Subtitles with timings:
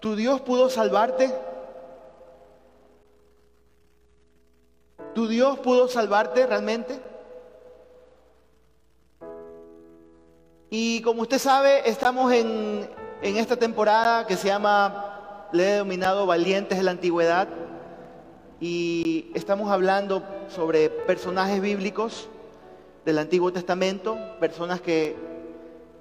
[0.00, 1.32] ¿tu Dios pudo salvarte?
[5.14, 7.00] ¿Tu Dios pudo salvarte realmente?
[10.68, 12.88] Y como usted sabe, estamos en,
[13.22, 17.48] en esta temporada que se llama, le he denominado Valientes de la Antigüedad,
[18.60, 22.28] y estamos hablando sobre personajes bíblicos
[23.04, 25.14] del Antiguo Testamento, personas que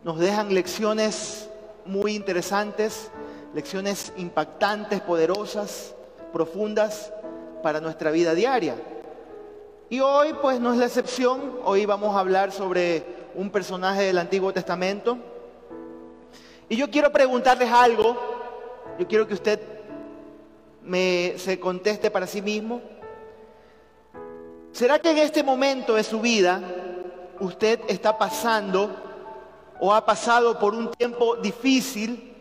[0.03, 1.49] nos dejan lecciones
[1.85, 3.09] muy interesantes,
[3.53, 5.95] lecciones impactantes, poderosas,
[6.33, 7.13] profundas
[7.63, 8.75] para nuestra vida diaria.
[9.89, 13.03] Y hoy pues no es la excepción, hoy vamos a hablar sobre
[13.35, 15.17] un personaje del Antiguo Testamento.
[16.67, 18.17] Y yo quiero preguntarles algo,
[18.97, 19.59] yo quiero que usted
[20.81, 22.81] me se conteste para sí mismo.
[24.71, 26.61] ¿Será que en este momento de su vida
[27.39, 29.04] usted está pasando
[29.79, 32.35] o ha pasado por un tiempo difícil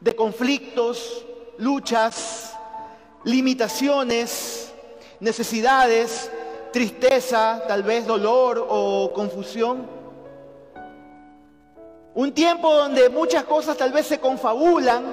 [0.00, 1.24] de conflictos,
[1.58, 2.54] luchas,
[3.24, 4.72] limitaciones,
[5.20, 6.30] necesidades,
[6.72, 9.86] tristeza, tal vez dolor o confusión.
[12.14, 15.04] Un tiempo donde muchas cosas tal vez se confabulan,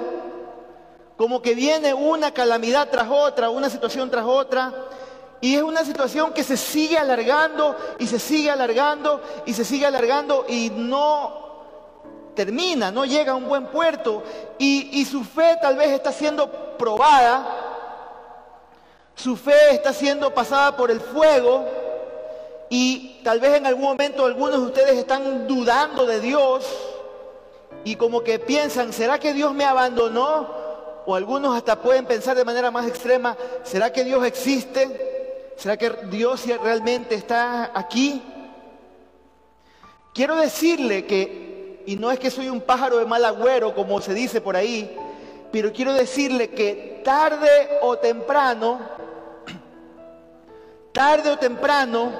[1.16, 4.72] como que viene una calamidad tras otra, una situación tras otra,
[5.40, 9.86] y es una situación que se sigue alargando y se sigue alargando y se sigue
[9.86, 11.40] alargando y no
[12.34, 14.22] termina, no llega a un buen puerto.
[14.58, 17.46] Y, y su fe tal vez está siendo probada,
[19.14, 21.66] su fe está siendo pasada por el fuego
[22.68, 26.66] y tal vez en algún momento algunos de ustedes están dudando de Dios
[27.84, 30.60] y como que piensan, ¿será que Dios me abandonó?
[31.06, 35.09] O algunos hasta pueden pensar de manera más extrema, ¿será que Dios existe?
[35.60, 38.22] ¿Será que Dios realmente está aquí?
[40.14, 44.14] Quiero decirle que, y no es que soy un pájaro de mal agüero, como se
[44.14, 44.96] dice por ahí,
[45.52, 48.80] pero quiero decirle que tarde o temprano,
[50.92, 52.10] tarde o temprano,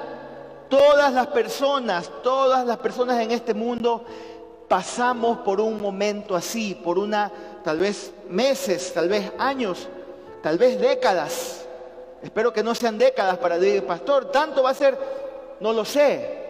[0.69, 4.05] todas las personas, todas las personas en este mundo
[4.67, 7.31] pasamos por un momento así, por una,
[7.63, 9.87] tal vez meses, tal vez años,
[10.43, 11.60] tal vez décadas.
[12.21, 14.97] Espero que no sean décadas para decir, pastor, tanto va a ser,
[15.59, 16.41] no lo sé,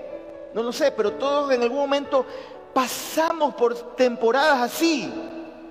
[0.53, 2.25] no lo sé, pero todos en algún momento
[2.73, 5.11] pasamos por temporadas así,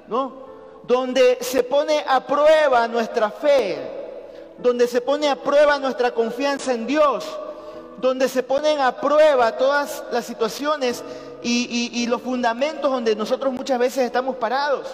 [0.08, 0.48] ¿no?
[0.84, 3.78] Donde se pone a prueba nuestra fe,
[4.58, 7.26] donde se pone a prueba nuestra confianza en Dios,
[7.98, 11.04] donde se ponen a prueba todas las situaciones
[11.42, 14.88] y, y los fundamentos donde nosotros muchas veces estamos parados.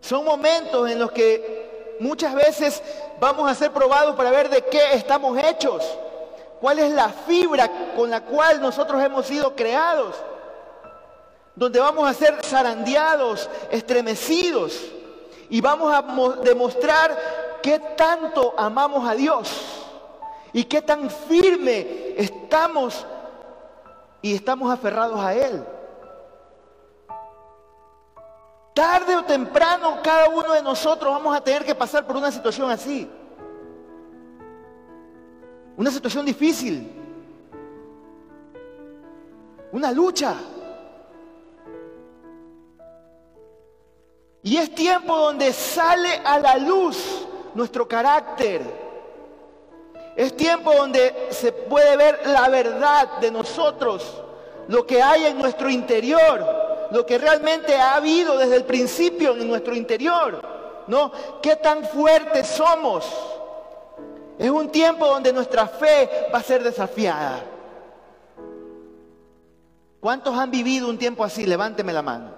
[0.00, 2.82] Son momentos en los que muchas veces
[3.20, 5.82] vamos a ser probados para ver de qué estamos hechos,
[6.60, 10.16] cuál es la fibra con la cual nosotros hemos sido creados,
[11.54, 14.80] donde vamos a ser zarandeados, estremecidos
[15.48, 16.02] y vamos a
[16.42, 17.16] demostrar
[17.62, 19.50] qué tanto amamos a Dios
[20.52, 23.06] y qué tan firme estamos
[24.22, 25.64] y estamos aferrados a Él.
[28.74, 32.68] Tarde o temprano cada uno de nosotros vamos a tener que pasar por una situación
[32.72, 33.08] así.
[35.76, 36.90] Una situación difícil.
[39.70, 40.34] Una lucha.
[44.42, 48.60] Y es tiempo donde sale a la luz nuestro carácter.
[50.16, 54.20] Es tiempo donde se puede ver la verdad de nosotros,
[54.66, 59.48] lo que hay en nuestro interior lo que realmente ha habido desde el principio en
[59.48, 60.40] nuestro interior,
[60.86, 61.12] ¿no?
[61.42, 63.06] ¿Qué tan fuertes somos?
[64.38, 67.44] Es un tiempo donde nuestra fe va a ser desafiada.
[70.00, 71.46] ¿Cuántos han vivido un tiempo así?
[71.46, 72.30] Levánteme la mano.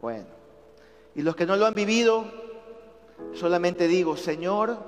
[0.00, 0.26] Bueno,
[1.14, 2.24] y los que no lo han vivido,
[3.34, 4.78] solamente digo, Señor,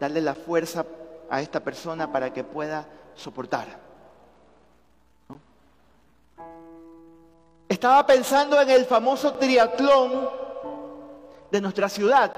[0.00, 0.84] dale la fuerza
[1.30, 3.85] a esta persona para que pueda soportar.
[7.68, 10.30] Estaba pensando en el famoso triatlón
[11.50, 12.32] de nuestra ciudad,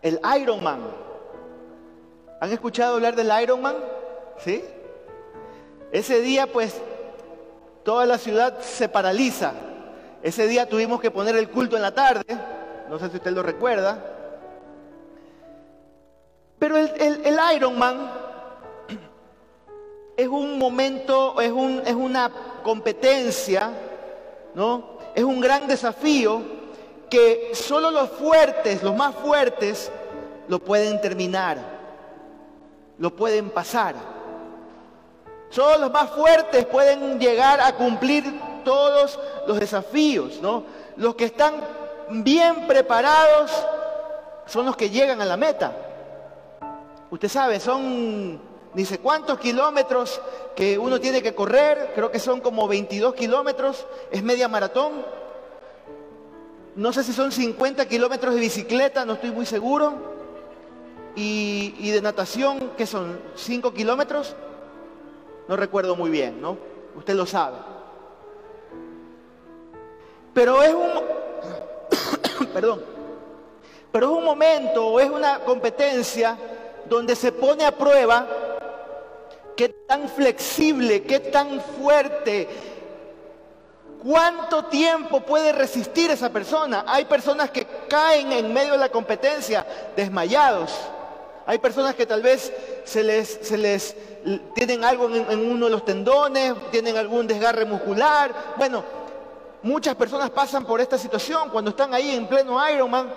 [0.00, 0.80] el Ironman.
[2.40, 3.76] ¿Han escuchado hablar del Ironman?
[4.38, 4.64] ¿Sí?
[5.92, 6.80] Ese día pues
[7.84, 9.52] toda la ciudad se paraliza.
[10.22, 12.24] Ese día tuvimos que poner el culto en la tarde,
[12.88, 13.98] no sé si usted lo recuerda.
[16.58, 16.92] Pero el,
[17.24, 18.08] el, Ironman
[20.16, 22.30] es un momento, es, un, es una
[22.62, 23.70] competencia,
[24.54, 24.98] ¿no?
[25.14, 26.42] Es un gran desafío
[27.08, 29.90] que solo los fuertes, los más fuertes,
[30.48, 31.58] lo pueden terminar,
[32.98, 33.94] lo pueden pasar.
[35.50, 38.24] Solo los más fuertes pueden llegar a cumplir
[38.64, 40.64] todos los desafíos, ¿no?
[40.96, 41.54] Los que están
[42.08, 43.50] bien preparados
[44.46, 45.72] son los que llegan a la meta.
[47.10, 48.40] Usted sabe, son
[48.74, 50.20] ni sé cuántos kilómetros
[50.56, 55.04] que uno tiene que correr, creo que son como 22 kilómetros, es media maratón.
[56.74, 60.12] No sé si son 50 kilómetros de bicicleta, no estoy muy seguro.
[61.14, 64.34] Y, y de natación, que son 5 kilómetros,
[65.48, 66.56] no recuerdo muy bien, ¿no?
[66.96, 67.58] Usted lo sabe.
[70.32, 72.82] Pero es un, perdón,
[73.90, 76.38] pero es un momento o es una competencia
[76.88, 78.26] donde se pone a prueba
[79.56, 82.48] qué tan flexible, qué tan fuerte,
[84.02, 86.84] cuánto tiempo puede resistir esa persona.
[86.86, 89.66] Hay personas que caen en medio de la competencia
[89.96, 90.72] desmayados.
[91.46, 92.52] Hay personas que tal vez
[92.84, 93.96] se les,
[94.54, 98.32] tienen algo en, en uno de los tendones, tienen algún desgarre muscular.
[98.56, 98.84] Bueno,
[99.62, 103.12] muchas personas pasan por esta situación cuando están ahí en pleno Ironman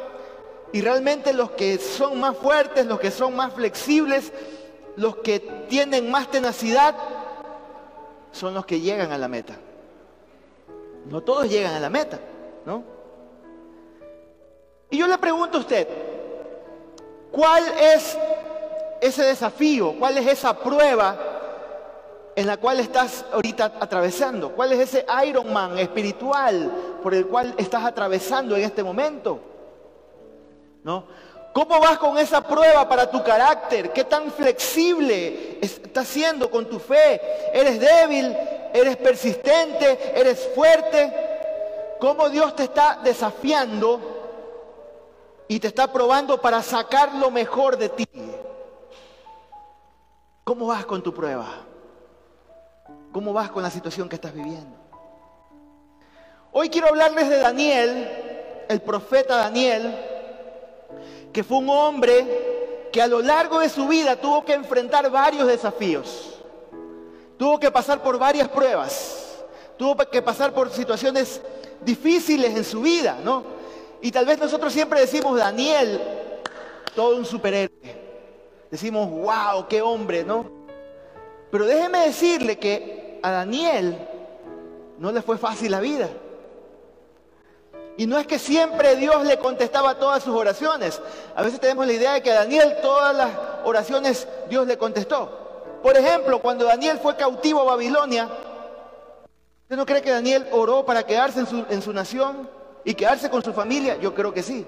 [0.72, 4.32] y realmente los que son más fuertes, los que son más flexibles,
[4.96, 5.40] los que
[5.70, 6.96] tienen más tenacidad,
[8.32, 9.56] son los que llegan a la meta.
[11.06, 12.20] No todos llegan a la meta,
[12.66, 12.84] ¿no?
[14.90, 15.88] Y yo le pregunto a usted,
[17.32, 18.18] ¿cuál es
[19.02, 19.94] ese desafío?
[19.98, 21.18] ¿Cuál es esa prueba
[22.36, 24.52] en la cual estás ahorita atravesando?
[24.52, 26.72] ¿Cuál es ese Ironman espiritual
[27.02, 29.40] por el cual estás atravesando en este momento?
[30.84, 31.06] ¿No?
[31.56, 33.94] ¿Cómo vas con esa prueba para tu carácter?
[33.94, 37.22] ¿Qué tan flexible estás siendo con tu fe?
[37.54, 38.36] ¿Eres débil?
[38.74, 40.20] ¿Eres persistente?
[40.20, 41.14] ¿Eres fuerte?
[42.02, 44.02] ¿Cómo Dios te está desafiando
[45.48, 48.06] y te está probando para sacar lo mejor de ti?
[50.44, 51.48] ¿Cómo vas con tu prueba?
[53.14, 54.76] ¿Cómo vas con la situación que estás viviendo?
[56.52, 60.15] Hoy quiero hablarles de Daniel, el profeta Daniel,
[61.36, 65.46] que fue un hombre que a lo largo de su vida tuvo que enfrentar varios
[65.46, 66.40] desafíos,
[67.38, 69.44] tuvo que pasar por varias pruebas,
[69.78, 71.42] tuvo que pasar por situaciones
[71.82, 73.44] difíciles en su vida, ¿no?
[74.02, 76.00] Y tal vez nosotros siempre decimos, Daniel,
[76.96, 78.06] todo un superhéroe.
[78.72, 80.50] Decimos, wow, qué hombre, ¿no?
[81.52, 84.08] Pero déjeme decirle que a Daniel
[85.00, 86.08] no le fue fácil la vida.
[87.98, 91.02] Y no es que siempre Dios le contestaba todas sus oraciones.
[91.36, 93.30] A veces tenemos la idea de que a Daniel todas las
[93.64, 95.80] oraciones Dios le contestó.
[95.82, 98.28] Por ejemplo, cuando Daniel fue cautivo a Babilonia,
[99.64, 102.50] ¿usted no cree que Daniel oró para quedarse en su, en su nación
[102.84, 103.98] y quedarse con su familia?
[103.98, 104.66] Yo creo que sí.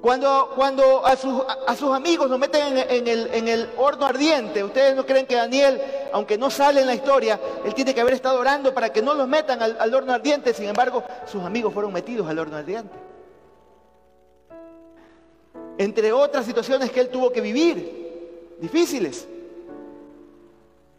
[0.00, 5.34] Cuando, cuando a, sus, amigos lo meten en, el, horno ardiente, ¿ustedes no creen que
[5.34, 5.78] Daniel,
[6.12, 9.12] aunque no sale en la historia, él tiene que haber estado orando para que no
[9.12, 10.54] los metan al horno ardiente?
[10.54, 12.94] Sin embargo, sus amigos fueron metidos al horno ardiente.
[15.76, 19.28] Entre otras situaciones que él tuvo que vivir, difíciles.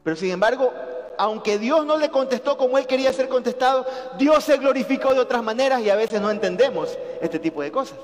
[0.04, 0.72] Pero sin embargo,
[1.18, 3.84] aunque Dios no le contestó como él quería ser contestado,
[4.20, 7.98] Dios se glorificó de otras maneras y a veces no entendemos este tipo de cosas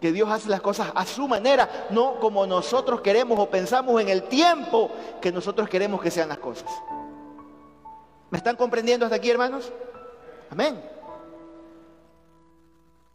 [0.00, 4.08] que Dios hace las cosas a su manera, no como nosotros queremos o pensamos en
[4.08, 4.90] el tiempo
[5.20, 6.70] que nosotros queremos que sean las cosas.
[8.30, 9.72] ¿Me están comprendiendo hasta aquí, hermanos?
[10.50, 10.80] Amén.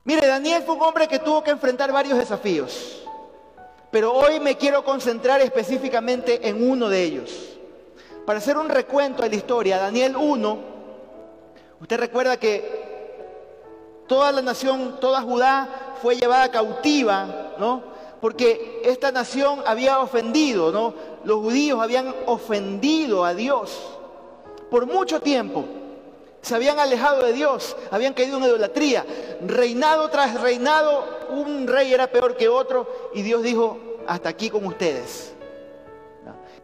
[0.04, 3.04] Mire, Daniel fue un hombre que tuvo que enfrentar varios desafíos,
[3.90, 7.58] pero hoy me quiero concentrar específicamente en uno de ellos.
[8.26, 10.60] Para hacer un recuento de la historia, Daniel 1,
[11.80, 12.83] usted recuerda que
[14.14, 17.82] toda la nación, toda Judá fue llevada cautiva, ¿no?
[18.22, 20.94] Porque esta nación había ofendido, ¿no?
[21.24, 23.76] Los judíos habían ofendido a Dios
[24.70, 25.66] por mucho tiempo.
[26.44, 29.04] Se habían alejado de Dios, habían caído en idolatría.
[29.48, 34.64] Reinado tras reinado, un rey era peor que otro y Dios dijo, hasta aquí con
[34.68, 35.34] ustedes.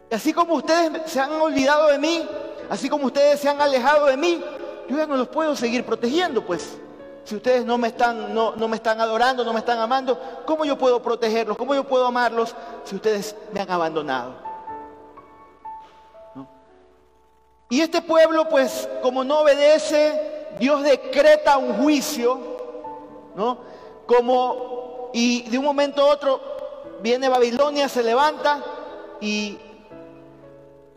[0.08, 2.24] Y así como ustedes se han olvidado de mí,
[2.68, 4.40] así como ustedes se han alejado de mí,
[4.88, 6.78] yo ya no los puedo seguir protegiendo, pues.
[7.24, 10.64] Si ustedes no me, están, no, no me están adorando, no me están amando, ¿cómo
[10.64, 11.56] yo puedo protegerlos?
[11.56, 14.50] ¿Cómo yo puedo amarlos si ustedes me han abandonado?
[17.68, 22.40] Y este pueblo, pues, como no obedece, Dios decreta un juicio,
[23.36, 23.58] ¿no?
[24.06, 26.40] Como, y de un momento a otro
[27.00, 28.60] viene Babilonia, se levanta
[29.20, 29.56] y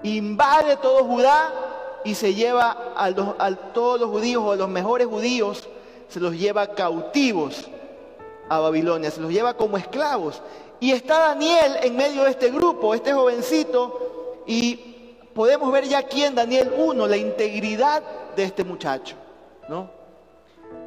[0.01, 1.53] invade todo Judá
[2.03, 5.69] y se lleva a, los, a todos los judíos o a los mejores judíos
[6.13, 7.67] se los lleva cautivos
[8.47, 10.43] a Babilonia, se los lleva como esclavos.
[10.79, 14.75] Y está Daniel en medio de este grupo, este jovencito, y
[15.33, 18.03] podemos ver ya aquí en Daniel 1 la integridad
[18.35, 19.15] de este muchacho,
[19.67, 19.89] ¿no?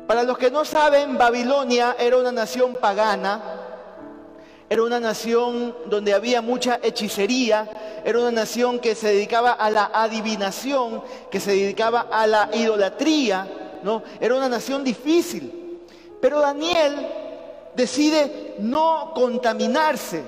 [0.07, 3.43] Para los que no saben, Babilonia era una nación pagana,
[4.71, 7.69] era una nación donde había mucha hechicería,
[8.05, 11.03] era una nación que se dedicaba a la adivinación,
[11.33, 14.03] que se dedicaba a la idolatría, ¿no?
[14.21, 15.81] Era una nación difícil.
[16.21, 16.95] Pero Daniel
[17.75, 20.23] decide no contaminarse.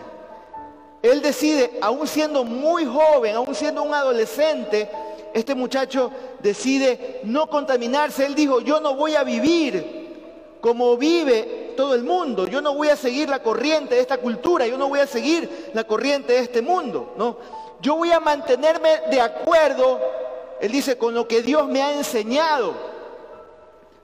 [1.02, 4.90] Él decide, aún siendo muy joven, aún siendo un adolescente,
[5.32, 8.26] este muchacho decide no contaminarse.
[8.26, 12.46] Él dijo, yo no voy a vivir como vive todo el mundo.
[12.48, 14.66] Yo no voy a seguir la corriente de esta cultura.
[14.66, 17.14] Yo no voy a seguir la corriente de este mundo.
[17.16, 17.36] ¿no?
[17.80, 20.00] Yo voy a mantenerme de acuerdo,
[20.60, 22.97] él dice, con lo que Dios me ha enseñado.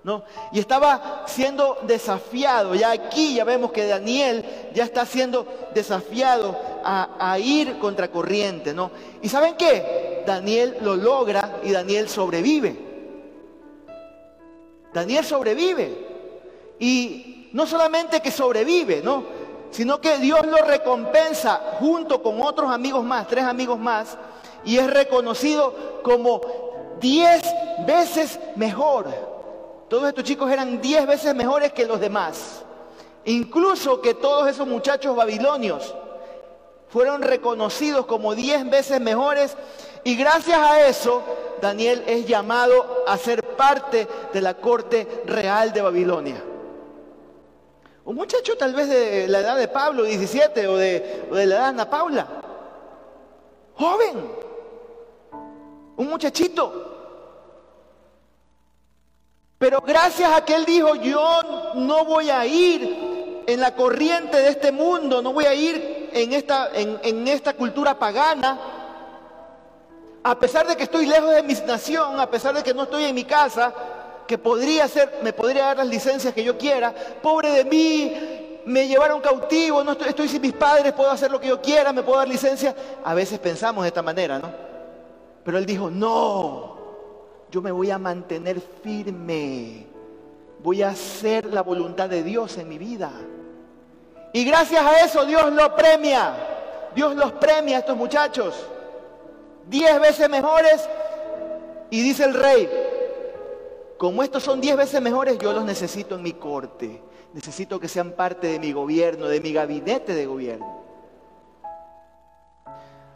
[0.05, 0.23] ¿No?
[0.53, 2.75] Y estaba siendo desafiado.
[2.75, 4.45] Ya aquí ya vemos que Daniel
[4.75, 8.75] ya está siendo desafiado a, a ir contra corriente.
[8.75, 8.91] ¿no?
[9.23, 10.23] ¿Y saben qué?
[10.27, 12.77] Daniel lo logra y Daniel sobrevive.
[14.93, 16.07] Daniel sobrevive.
[16.79, 19.25] Y no solamente que sobrevive, ¿no?
[19.71, 24.17] Sino que Dios lo recompensa junto con otros amigos más, tres amigos más,
[24.65, 26.41] y es reconocido como
[27.01, 27.43] diez
[27.87, 29.34] veces mejor.
[29.89, 32.63] Todos estos chicos eran diez veces mejores que los demás.
[33.25, 35.95] Incluso que todos esos muchachos babilonios
[36.89, 39.57] fueron reconocidos como diez veces mejores
[40.05, 41.23] y gracias a eso,
[41.61, 46.43] Daniel es llamado a ser parte de la corte real de Babilonia.
[48.05, 51.65] Un muchacho tal vez de la edad de Pablo, 17, o de, la edad de
[51.65, 52.27] Ana Paula.
[53.77, 54.31] Joven.
[55.97, 56.94] Un muchachito.
[59.65, 64.51] Pero gracias a que él dijo, yo no voy a ir en la corriente de
[64.51, 68.61] este mundo, no voy a ir en esta, en esta cultura pagana,
[70.23, 73.05] a pesar de que estoy lejos de mi nación, a pesar de que no estoy
[73.05, 73.73] en mi casa,
[74.29, 78.87] que podría ser, me podría dar las licencias que yo quiera, pobre de mí, me
[78.87, 82.03] llevaron cautivo, no estoy, estoy sin mis padres, puedo hacer lo que yo quiera, me
[82.03, 82.77] puedo dar licencia.
[83.03, 84.53] A veces pensamos de esta manera, ¿no?
[85.43, 86.74] Pero él dijo, no,
[87.55, 89.87] yo me voy a mantener firme,
[90.61, 93.13] voy a hacer la voluntad de Dios en mi vida.
[94.33, 96.35] Y gracias a eso Dios lo premia,
[96.97, 98.57] Dios los premia a estos muchachos
[99.69, 100.85] diez veces mejores.
[101.91, 102.69] Y dice el rey,
[103.99, 107.01] como estos son diez veces mejores, yo los necesito en mi corte.
[107.35, 110.83] Necesito que sean parte de mi gobierno, de mi gabinete de gobierno.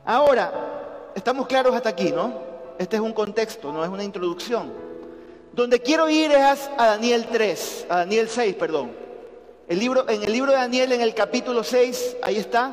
[0.05, 2.58] Ahora, estamos claros hasta aquí, ¿no?
[2.79, 4.73] Este es un contexto, no es una introducción.
[5.53, 8.93] Donde quiero ir es a Daniel 3, a Daniel 6, perdón.
[9.67, 12.73] El libro, en el libro de Daniel, en el capítulo 6, ahí está,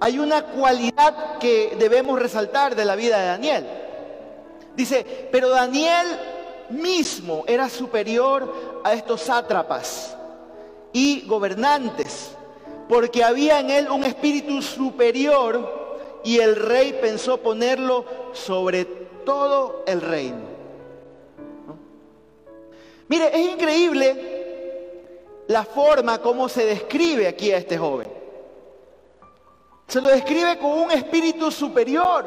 [0.00, 3.66] hay una cualidad que debemos resaltar de la vida de Daniel.
[4.74, 6.06] Dice, pero Daniel
[6.70, 10.16] mismo era superior a estos sátrapas
[10.92, 12.30] y gobernantes,
[12.88, 15.85] porque había en él un espíritu superior
[16.26, 18.84] y el rey pensó ponerlo sobre
[19.24, 20.40] todo el reino.
[23.06, 28.08] Mire, es increíble la forma como se describe aquí a este joven.
[29.86, 32.24] Se lo describe con un espíritu superior.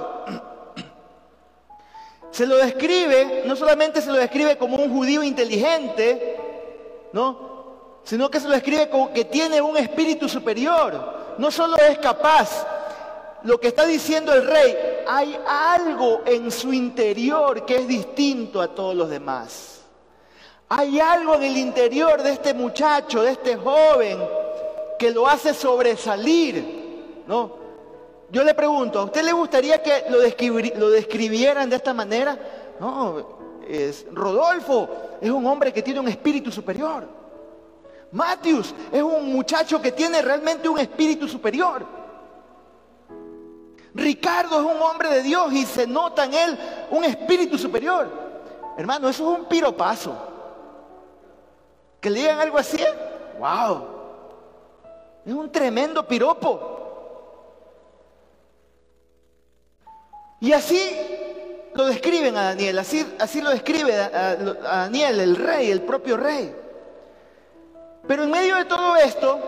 [2.31, 6.37] Se lo describe, no solamente se lo describe como un judío inteligente,
[7.11, 7.49] ¿no?
[8.05, 11.35] Sino que se lo describe como que tiene un espíritu superior.
[11.37, 12.65] No solo es capaz,
[13.43, 14.75] lo que está diciendo el rey,
[15.07, 19.81] hay algo en su interior que es distinto a todos los demás.
[20.69, 24.19] Hay algo en el interior de este muchacho, de este joven,
[24.99, 27.23] que lo hace sobresalir.
[27.27, 27.55] ¿no?
[28.31, 30.19] Yo le pregunto, ¿a usted le gustaría que lo,
[30.77, 32.37] lo describieran de esta manera?
[32.79, 34.89] No, es Rodolfo
[35.21, 37.07] es un hombre que tiene un espíritu superior.
[38.11, 41.98] Matthews es un muchacho que tiene realmente un espíritu superior.
[43.93, 46.59] Ricardo es un hombre de Dios y se nota en él
[46.91, 48.09] un espíritu superior.
[48.77, 50.15] Hermano, eso es un piropazo.
[51.99, 52.81] Que le digan algo así,
[53.39, 53.87] wow.
[55.25, 56.77] Es un tremendo piropo.
[60.39, 60.81] Y así
[61.73, 63.93] lo describen a Daniel, así, lo describe
[64.63, 66.55] Daniel, el rey, el propio rey.
[68.07, 69.39] Pero en medio de todo esto,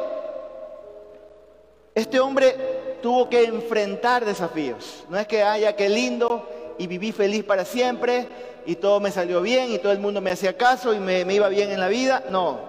[1.95, 5.03] este hombre tuvo que enfrentar desafíos.
[5.09, 8.27] No es que haya que lindo y viví feliz para siempre
[8.65, 11.33] y todo me salió bien y todo el mundo me hacía caso y me, me
[11.33, 12.23] iba bien en la vida.
[12.29, 12.59] No.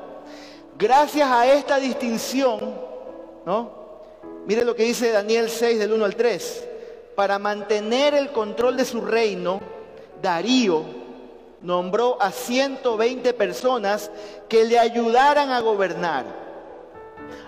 [0.79, 2.93] Gracias a esta distinción
[3.45, 3.83] ¿no?
[4.47, 6.69] Mire lo que dice Daniel 6 del 1 al 3.
[7.15, 9.61] Para mantener el control de su reino,
[10.21, 10.85] Darío
[11.61, 14.11] nombró a 120 personas
[14.49, 16.42] que le ayudaran a gobernar.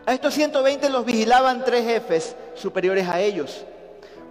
[0.07, 3.65] A estos 120 los vigilaban tres jefes superiores a ellos.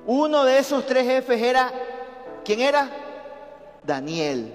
[0.06, 1.72] Uno de esos tres jefes era,
[2.44, 2.90] ¿quién era?
[3.84, 4.54] Daniel.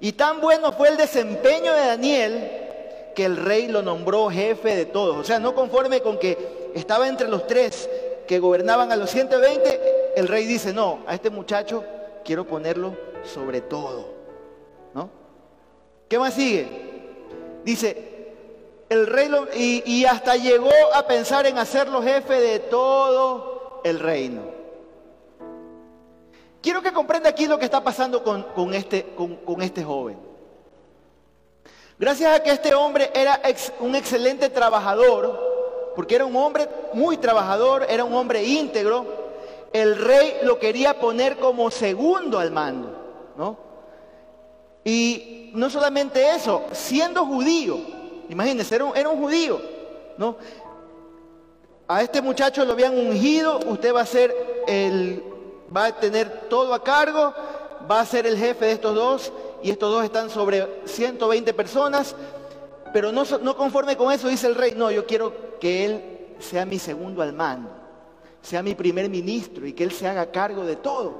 [0.00, 2.50] Y tan bueno fue el desempeño de Daniel
[3.14, 5.16] que el rey lo nombró jefe de todos.
[5.16, 7.88] O sea, no conforme con que estaba entre los tres
[8.26, 11.84] que gobernaban a los 120, el rey dice, no, a este muchacho
[12.24, 14.12] quiero ponerlo sobre todo.
[14.94, 15.10] ¿No?
[16.08, 16.66] ¿Qué más sigue?
[17.64, 18.11] Dice,
[18.92, 19.30] el rey
[19.86, 24.42] y, hasta llegó a pensar en hacerlo jefe de todo el reino.
[26.60, 30.18] Quiero que comprenda aquí lo que está pasando con, este, con este joven.
[31.98, 33.40] Gracias a que este hombre era
[33.80, 39.06] un excelente trabajador, porque era un hombre muy trabajador, era un hombre íntegro,
[39.72, 43.56] el rey lo quería poner como segundo al mando, ¿no?
[44.84, 47.78] Y no solamente eso, siendo judío,
[48.32, 49.60] imagínense, era un, era un judío,
[50.16, 50.36] ¿no?
[51.86, 54.34] A este muchacho lo habían ungido, usted va a ser
[54.66, 55.22] el,
[55.74, 57.34] va a tener todo a cargo,
[57.90, 62.16] va a ser el jefe de estos dos, y estos dos están sobre 120 personas,
[62.92, 66.64] pero no, no conforme con eso dice el rey, no, yo quiero que él sea
[66.64, 67.70] mi segundo al mando,
[68.40, 71.14] sea mi primer ministro y que él se haga cargo de todo.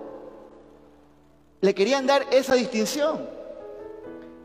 [1.61, 3.41] Le querían dar esa distinción.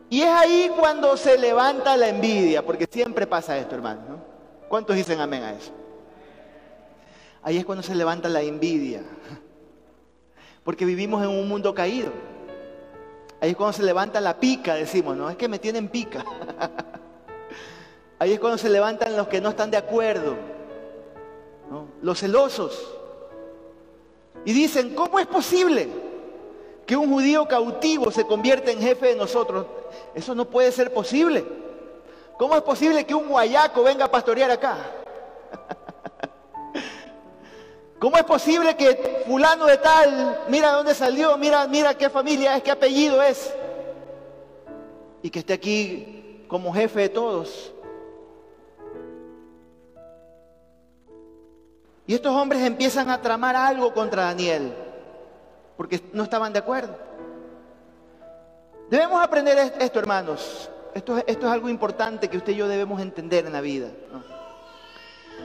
[0.10, 4.02] Y es ahí cuando se levanta la envidia, porque siempre pasa esto, hermano.
[4.08, 4.22] ¿no?
[4.70, 5.72] ¿Cuántos dicen amén a eso?
[7.44, 9.04] Ahí es cuando se levanta la envidia,
[10.64, 12.12] porque vivimos en un mundo caído.
[13.40, 16.26] Ahí es cuando se levanta la pica, decimos, no, es que me tienen pica.
[18.20, 20.36] Ahí es cuando se levantan los que no están de acuerdo,
[22.02, 22.94] los celosos.
[24.44, 26.07] Y dicen, ¿cómo es posible
[26.88, 29.65] que un judío cautivo se convierta en jefe de nosotros?
[30.15, 31.45] Eso no puede ser posible.
[32.38, 34.78] ¿Cómo es posible que un guayaco venga a pastorear acá?
[38.00, 42.63] ¿Cómo es posible que fulano de tal, mira dónde salió, mira, mira qué familia es,
[42.63, 43.54] qué apellido es,
[45.21, 47.73] y que esté aquí como jefe de todos?
[52.06, 54.73] Y estos hombres empiezan a tramar algo contra Daniel,
[55.78, 56.96] porque no estaban de acuerdo.
[58.90, 60.70] Debemos aprender esto, hermanos.
[60.94, 63.90] Esto, es algo importante que usted y yo debemos entender en la vida.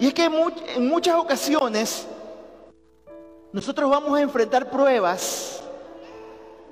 [0.01, 2.07] Y es que en muchas ocasiones
[3.53, 5.63] nosotros vamos a enfrentar pruebas,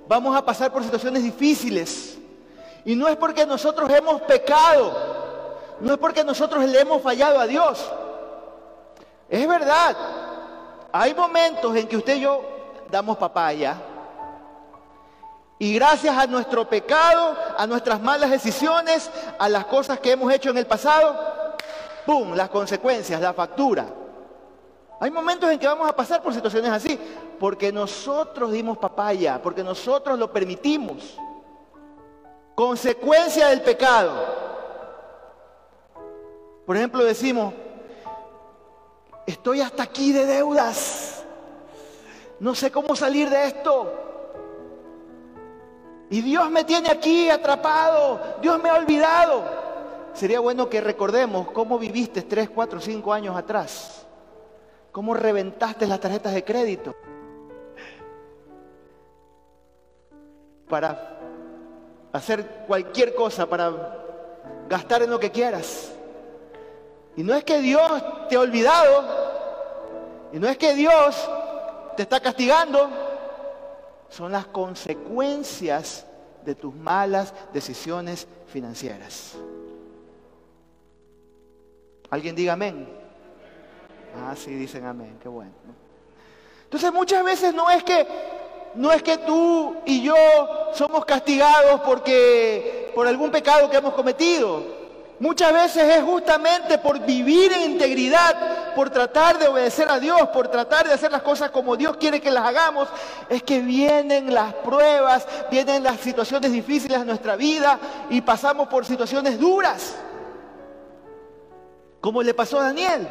[0.08, 2.18] vamos a pasar por situaciones difíciles.
[2.86, 7.46] Y no es porque nosotros hemos pecado, no es porque nosotros le hemos fallado a
[7.46, 7.84] Dios.
[9.28, 9.94] Es verdad,
[10.90, 12.59] hay momentos en que usted y yo
[12.90, 13.76] damos papaya.
[15.58, 20.50] Y gracias a nuestro pecado, a nuestras malas decisiones, a las cosas que hemos hecho
[20.50, 21.56] en el pasado,
[22.06, 22.32] ¡pum!
[22.32, 23.86] Las consecuencias, la factura.
[25.00, 26.98] Hay momentos en que vamos a pasar por situaciones así,
[27.38, 31.18] porque nosotros dimos papaya, porque nosotros lo permitimos.
[32.54, 34.12] Consecuencia del pecado.
[36.66, 37.54] Por ejemplo, decimos,
[39.26, 41.19] estoy hasta aquí de deudas,
[42.40, 43.92] no sé cómo salir de esto.
[46.08, 49.44] Y Dios me tiene aquí atrapado, Dios me ha olvidado.
[50.12, 54.06] Sería bueno que recordemos cómo viviste tres, cuatro, cinco años atrás.
[54.90, 56.96] ¿Cómo reventaste las tarjetas de crédito?
[60.68, 61.18] Para
[62.12, 63.98] hacer cualquier cosa, para
[64.68, 65.92] gastar en lo que quieras.
[67.16, 67.90] Y no es que Dios
[68.28, 69.04] te ha olvidado,
[70.32, 71.28] y no es que Dios
[72.00, 72.88] te está castigando,
[74.08, 76.06] son las consecuencias
[76.46, 79.34] de tus malas decisiones financieras.
[82.08, 82.88] ¿Alguien diga amén?
[84.16, 85.52] Ah, sí, dicen amén, qué bueno.
[86.64, 88.06] Entonces muchas veces no es que
[88.76, 90.14] no es que tú y yo
[90.72, 94.79] somos castigados porque por algún pecado que hemos cometido.
[95.20, 100.48] Muchas veces es justamente por vivir en integridad, por tratar de obedecer a Dios, por
[100.48, 102.88] tratar de hacer las cosas como Dios quiere que las hagamos,
[103.28, 107.78] es que vienen las pruebas, vienen las situaciones difíciles de nuestra vida
[108.08, 109.94] y pasamos por situaciones duras.
[112.00, 113.06] Como le pasó a Daniel.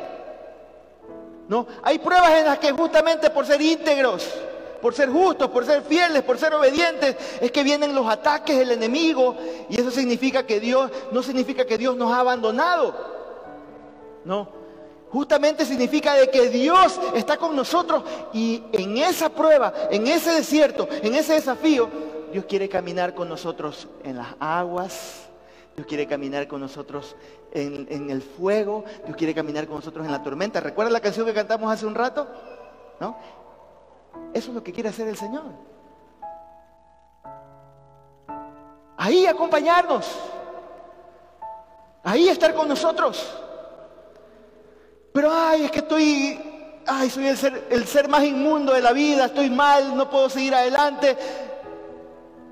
[1.48, 1.68] ¿no?
[1.84, 4.28] Hay pruebas en las que justamente por ser íntegros,
[4.82, 8.72] por ser justos, por ser fieles, por ser obedientes, es que vienen los ataques del
[8.72, 9.36] enemigo
[9.70, 12.96] y eso significa que Dios, no significa que Dios nos ha abandonado,
[14.26, 14.60] ¿no?
[15.12, 20.88] Justamente significa de que Dios está con nosotros y en esa prueba, en ese desierto,
[21.02, 21.90] en ese desafío,
[22.32, 25.28] Dios quiere caminar con nosotros en las aguas,
[25.76, 27.16] Dios quiere caminar con nosotros
[27.52, 30.60] en, el fuego, Dios quiere caminar con nosotros en la tormenta.
[30.60, 32.28] ¿Recuerda la canción que cantamos hace un rato?
[33.00, 33.18] ¿No?
[34.34, 35.44] Eso es lo que quiere hacer el Señor.
[38.98, 40.06] Ahí acompañarnos.
[42.04, 43.26] Ahí estar con nosotros.
[45.14, 46.40] Pero ay, es que estoy,
[46.86, 51.18] ay, soy el ser, más inmundo de la vida, estoy mal, no puedo seguir adelante.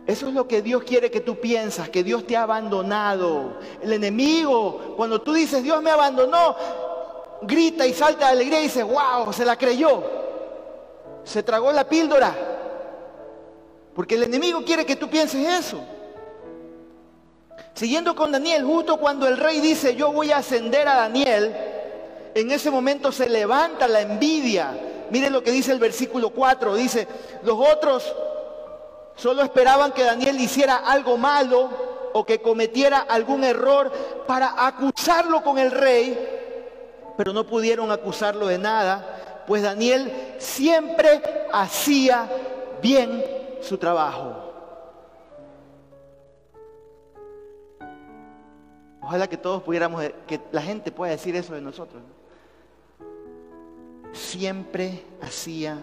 [0.05, 3.59] Eso es lo que Dios quiere que tú piensas, que Dios te ha abandonado.
[3.81, 6.55] El enemigo, cuando tú dices Dios me abandonó,
[7.41, 10.26] grita y salta de alegría y dice, wow, se la creyó.
[11.27, 12.33] Se tragó la píldora.
[13.93, 15.79] Porque el enemigo quiere que tú pienses eso.
[17.73, 21.55] Siguiendo con Daniel, justo cuando el rey dice, yo voy a ascender a Daniel,
[22.33, 24.71] en ese momento se levanta la envidia.
[25.09, 26.75] Miren lo que dice el versículo 4.
[26.75, 27.07] Dice,
[27.43, 28.15] los otros
[29.15, 31.69] solo esperaban que Daniel hiciera algo malo
[32.13, 33.91] o que cometiera algún error
[34.25, 36.17] para acusarlo con el rey,
[37.17, 42.29] pero no pudieron acusarlo de nada, pues Daniel siempre hacía
[42.81, 43.23] bien
[43.61, 44.43] su trabajo.
[49.01, 52.03] Ojalá que todos pudiéramos, que la gente pueda decir eso de nosotros
[54.11, 55.77] siempre hacía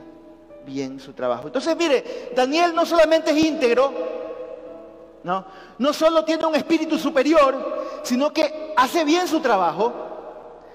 [0.66, 1.46] bien su trabajo.
[1.46, 3.92] Entonces, mire, Daniel no solamente es íntegro,
[5.22, 5.46] no,
[5.78, 9.92] no solo tiene un espíritu superior, sino que hace bien su trabajo.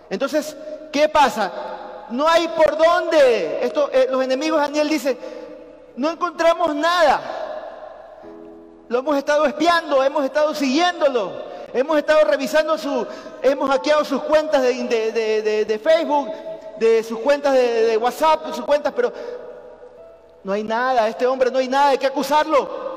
[0.09, 0.57] Entonces,
[0.91, 1.78] ¿qué pasa?
[2.11, 3.65] No hay por dónde.
[3.65, 5.17] Esto, eh, los enemigos, Daniel dice,
[5.95, 7.21] no encontramos nada.
[8.87, 11.31] Lo hemos estado espiando, hemos estado siguiéndolo,
[11.73, 13.05] hemos estado revisando su,
[13.43, 16.31] hemos hackeado sus cuentas de, de Facebook,
[16.79, 19.11] de sus cuentas de, WhatsApp, de sus cuentas, pero
[20.43, 22.89] no hay nada, este hombre no hay nada de qué acusarlo.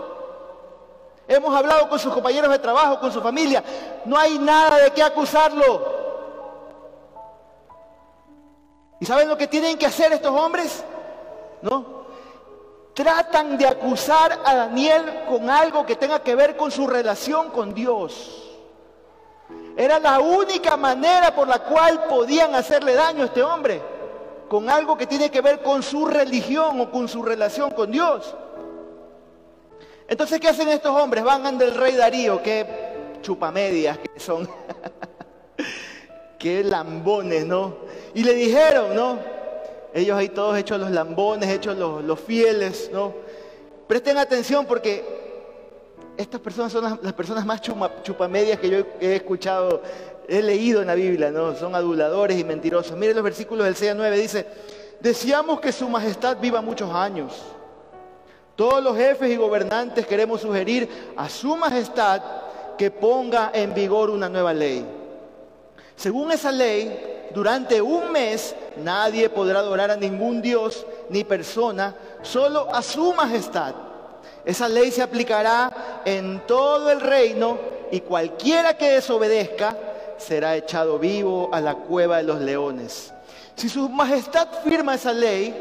[1.29, 3.62] Hemos hablado con sus compañeros de trabajo, con su familia,
[4.05, 6.01] no hay nada de qué acusarlo.
[9.02, 10.84] ¿Y saben lo que tienen que hacer estos hombres?
[11.60, 12.04] ¿No?
[12.94, 17.74] Tratan de acusar a Daniel con algo que tenga que ver con su relación con
[17.74, 18.48] Dios.
[19.76, 23.82] Era la única manera por la cual podían hacerle daño a este hombre,
[24.48, 28.36] con algo que tiene que ver con su religión o con su relación con Dios.
[30.06, 31.24] Entonces, ¿qué hacen estos hombres?
[31.24, 34.48] Van ante el rey Darío, que chupamedias que son,
[36.38, 37.81] qué lambones, ¿no?
[38.14, 39.18] Y le dijeron, ¿no?
[39.94, 43.14] Ellos ahí todos hechos los lambones, hechos los, los fieles, ¿no?
[43.87, 45.05] Presten atención porque
[46.16, 49.83] estas personas son las, personas más chupamedias que yo he escuchado,
[50.29, 51.55] he leído en la Biblia, ¿no?
[51.55, 52.96] Son aduladores y mentirosos.
[52.96, 54.46] Miren los versículos del 6 a 9, dice,
[55.01, 57.42] deseamos que su majestad viva muchos años.
[58.57, 62.22] Todos los jefes y gobernantes queremos sugerir a su majestad
[62.77, 65.01] que ponga en vigor una nueva ley.
[65.96, 72.68] Según esa ley, durante un mes nadie podrá adorar a ningún dios ni persona, solo
[72.74, 73.74] a su majestad.
[74.44, 77.59] Esa ley se aplicará en todo el reino
[77.90, 79.76] y cualquiera que desobedezca
[80.18, 83.12] será echado vivo a la cueva de los leones.
[83.55, 85.55] Si su majestad firma esa ley,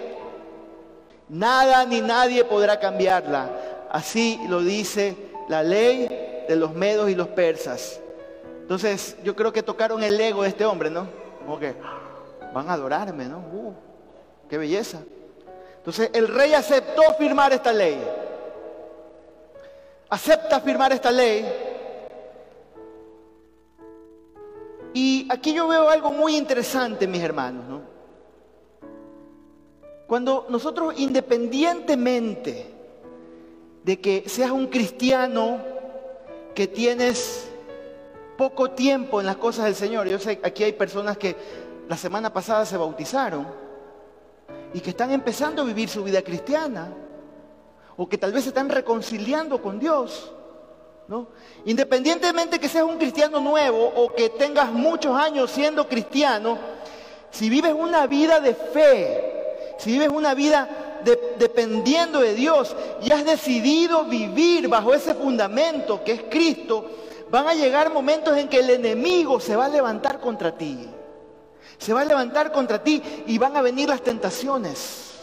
[1.30, 3.50] nada ni nadie podrá cambiarla.
[3.90, 5.16] Así lo dice
[5.50, 6.08] la ley
[6.48, 8.00] de los medos y los persas.
[8.72, 11.06] Entonces yo creo que tocaron el ego de este hombre, ¿no?
[11.40, 11.76] Como que
[12.54, 13.40] van a adorarme, ¿no?
[13.40, 13.74] Uh,
[14.50, 15.00] ¡Qué belleza!
[15.76, 18.02] Entonces el rey aceptó firmar esta ley
[20.10, 21.46] acepta firmar esta ley.
[24.94, 27.66] Y aquí yo veo algo muy interesante, mis hermanos.
[27.68, 27.82] ¿no?
[30.08, 32.74] Cuando nosotros independientemente
[33.84, 35.60] de que seas un cristiano
[36.56, 37.51] que tienes
[38.42, 41.36] poco tiempo en las cosas del Señor, yo sé aquí hay personas que
[41.88, 43.46] la semana pasada se bautizaron
[44.74, 46.92] y que están empezando a vivir su vida cristiana
[47.98, 50.34] o que tal vez se están reconciliando con Dios.
[51.08, 51.28] ¿no?
[51.66, 56.58] Independientemente que seas un cristiano nuevo o que tengas muchos años siendo cristiano,
[57.30, 60.68] si vives una vida de fe, si vives una vida
[61.38, 66.90] dependiendo de Dios y has decidido vivir bajo ese fundamento que es Cristo,
[67.32, 70.88] van a llegar momentos en que el enemigo se va a levantar contra ti.
[71.78, 75.14] Se va a levantar contra ti y van a venir las tentaciones.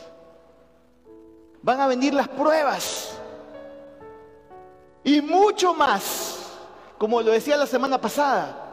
[1.61, 3.11] Van a venir las pruebas.
[5.05, 6.39] Y mucho más,
[6.97, 8.65] como lo decía la semana pasada.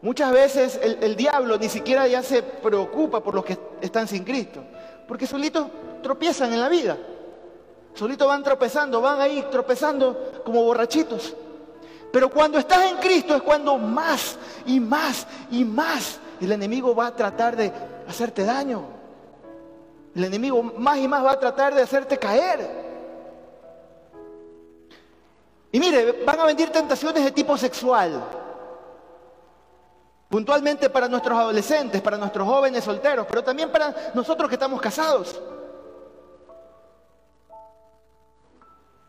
[0.00, 4.62] Muchas veces el, diablo ni siquiera ya se preocupa por los que están sin Cristo,
[5.08, 5.66] porque solitos
[6.02, 6.96] tropiezan en la vida.
[7.94, 11.34] Solitos van tropezando, van ahí tropezando como borrachitos.
[12.14, 17.08] Pero cuando estás en Cristo es cuando más y más y más el enemigo va
[17.08, 17.72] a tratar de
[18.08, 18.84] hacerte daño.
[20.14, 22.70] El enemigo más y más va a tratar de hacerte caer.
[25.72, 28.22] Y mire, van a venir tentaciones de tipo sexual.
[30.28, 35.42] Puntualmente para nuestros adolescentes, para nuestros jóvenes solteros, pero también para nosotros que estamos casados.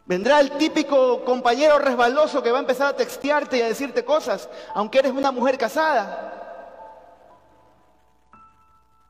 [0.06, 4.48] Vendrá el típico compañero resbaloso que va a empezar a textearte y a decirte cosas,
[4.76, 6.36] aunque eres una mujer casada.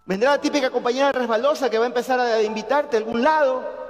[0.06, 3.86] Vendrá la típica compañera resbalosa que va a empezar a invitarte a algún lado.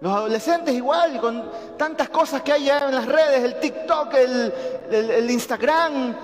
[0.00, 5.30] Los adolescentes igual, con tantas cosas que hay ya en las redes, el TikTok, el,
[5.30, 6.16] Instagram,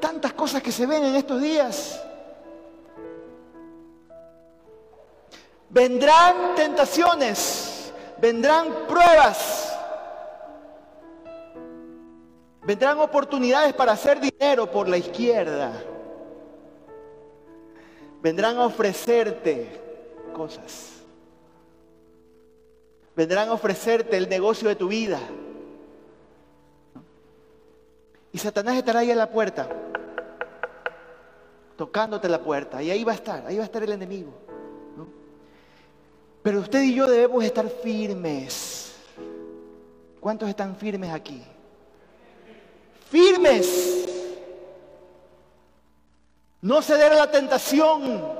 [0.00, 2.02] tantas cosas que se ven en estos días.
[5.70, 9.76] Vendrán tentaciones, vendrán pruebas,
[12.62, 15.72] vendrán oportunidades para hacer dinero por la izquierda,
[18.22, 19.80] vendrán a ofrecerte
[20.34, 20.98] cosas
[23.18, 25.18] vendrán a ofrecerte el negocio de tu vida.
[28.30, 29.68] Y Satanás estará ahí a la puerta,
[31.76, 32.80] tocándote la puerta.
[32.80, 34.47] Y ahí va a estar, ahí va a estar el enemigo.
[36.42, 38.92] Pero usted y yo debemos estar firmes.
[40.20, 41.42] ¿Cuántos están firmes aquí?
[43.10, 44.06] Firmes.
[46.60, 48.36] No ceder a la tentación.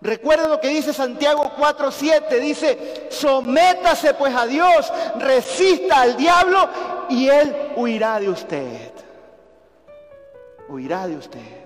[0.00, 6.68] Recuerda lo que dice Santiago 4:7, dice, sométase pues a Dios, resista al diablo
[7.08, 8.92] y él huirá de usted.
[10.68, 11.65] Huirá de usted.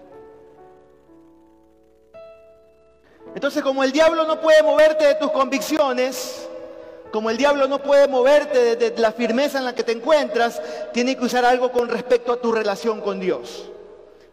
[3.35, 6.49] Entonces, como el diablo no puede moverte de tus convicciones,
[7.13, 10.61] como el diablo no puede moverte de, la firmeza en la que te encuentras,
[10.93, 13.71] tiene que usar algo con respecto a tu relación con Dios.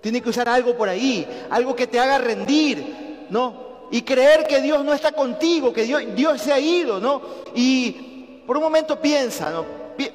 [0.01, 3.67] Tiene que usar algo por ahí, algo que te haga rendir, ¿no?
[3.91, 7.21] y creer que Dios no está contigo, que Dios, Dios se ha ido, ¿no?
[7.55, 9.65] Y por un momento piensa, ¿no?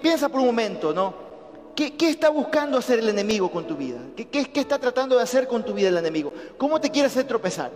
[0.00, 1.14] piensa por un momento, ¿no?
[1.74, 3.98] ¿Qué, está buscando hacer el enemigo con tu vida?
[4.14, 6.32] ¿Qué, ¿Qué, está tratando de hacer con tu vida el enemigo?
[6.58, 7.70] ¿Cómo te quiere hacer tropezar?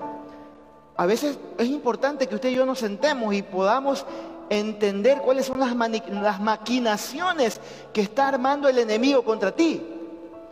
[0.97, 4.07] A veces es importante que usted y yo nos sentemos y podamos
[4.49, 7.61] entender cuáles son las, maquinaciones
[7.93, 9.83] que está armando el enemigo contra ti.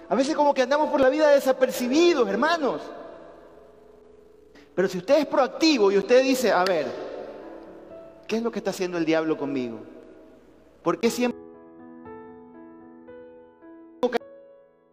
[0.08, 2.82] A veces como que andamos por la vida desapercibidos, hermanos.
[4.74, 6.86] Pero si usted es proactivo y usted dice, a ver,
[8.26, 9.78] ¿qué es lo que está haciendo el diablo conmigo?
[10.82, 11.40] ¿Por qué siempre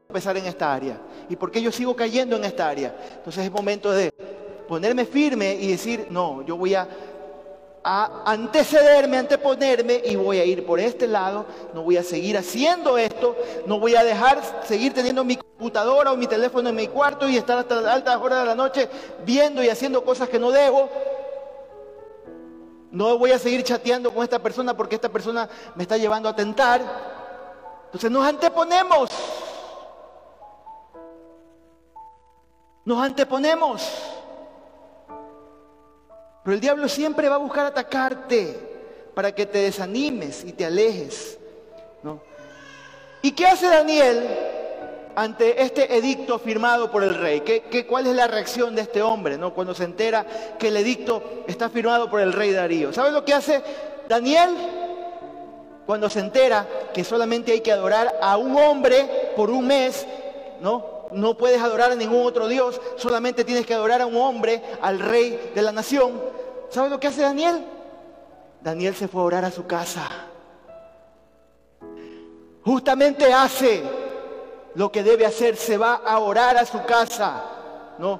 [0.07, 1.01] empezar en esta área?
[1.27, 2.95] ¿Y por qué yo sigo cayendo en esta área?
[3.17, 4.10] Entonces es momento de
[4.71, 6.87] ponerme firme y decir, no, yo voy a
[7.83, 13.35] antecederme, anteponerme y voy a ir por este lado, no voy a seguir haciendo esto,
[13.65, 17.35] no voy a dejar seguir teniendo mi computadora o mi teléfono en mi cuarto y
[17.35, 18.87] estar hasta altas horas de la noche
[19.25, 20.87] viendo y haciendo cosas que no debo.
[22.91, 26.35] No voy a seguir chateando con esta persona porque esta persona me está llevando a
[26.37, 26.79] tentar.
[27.87, 29.09] Entonces nos anteponemos.
[32.85, 34.20] Nos anteponemos.
[36.43, 38.57] Pero el diablo siempre va a buscar atacarte
[39.13, 41.37] para que te desanimes y te alejes.
[42.01, 42.19] ¿no?
[43.21, 44.27] ¿Y qué hace Daniel
[45.15, 47.41] ante este edicto firmado por el rey?
[47.41, 49.53] ¿Qué, cuál es la reacción de este hombre ¿no?
[49.53, 50.25] cuando se entera
[50.57, 52.91] que el edicto está firmado por el rey Darío?
[52.91, 53.61] ¿Sabes lo que hace
[54.09, 54.49] Daniel?
[55.85, 60.07] Cuando se entera que solamente hay que adorar a un hombre por un mes,
[60.61, 61.00] ¿no?
[61.13, 64.99] No puedes adorar a ningún otro Dios, solamente tienes que adorar a un hombre, al
[64.99, 66.21] rey de la nación.
[66.69, 67.65] ¿Sabes lo que hace Daniel?
[68.61, 70.07] Daniel se fue a orar a su casa.
[72.63, 73.83] Justamente hace
[74.75, 77.43] lo que debe hacer, se va a orar a su casa,
[77.97, 78.19] ¿no?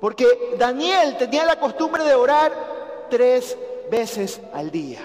[0.00, 2.52] Porque Daniel tenía la costumbre de orar
[3.10, 3.56] tres
[3.90, 5.00] veces al día.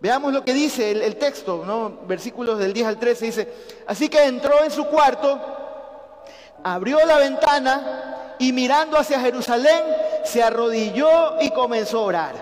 [0.00, 3.48] Veamos lo que dice el, texto, versículos del 10 al 13, dice,
[3.86, 5.40] así que entró en su cuarto,
[6.62, 9.82] abrió la ventana y mirando hacia Jerusalén,
[10.24, 12.34] se arrodilló y comenzó a orar.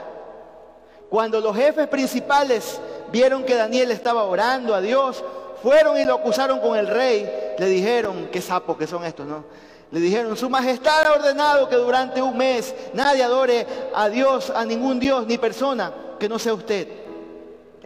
[1.09, 2.79] Cuando los jefes principales
[3.11, 5.25] vieron que Daniel estaba orando a Dios,
[5.63, 9.45] fueron y lo acusaron con el rey, le dijeron, qué sapos que son estos, ¿no?
[9.93, 14.67] Le dijeron, su majestad ha ordenado que durante un mes nadie adore a Dios, a
[14.67, 17.06] ningún Dios ni persona que no sea usted.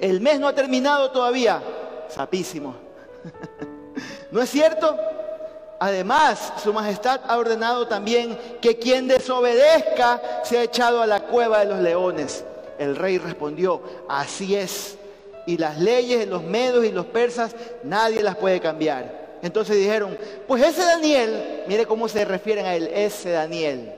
[0.01, 1.63] El mes no ha terminado todavía.
[2.09, 2.75] sapísimo.
[4.31, 4.97] ¿No es cierto?
[5.79, 11.67] Además, su majestad ha ordenado también que quien desobedezca sea echado a la cueva de
[11.67, 12.45] los leones.
[12.79, 14.97] El rey respondió, así es.
[15.47, 19.39] Y las leyes de los medos y los persas nadie las puede cambiar.
[19.43, 23.93] Entonces dijeron, pues ese Daniel, mire cómo se refieren a él, ese Daniel,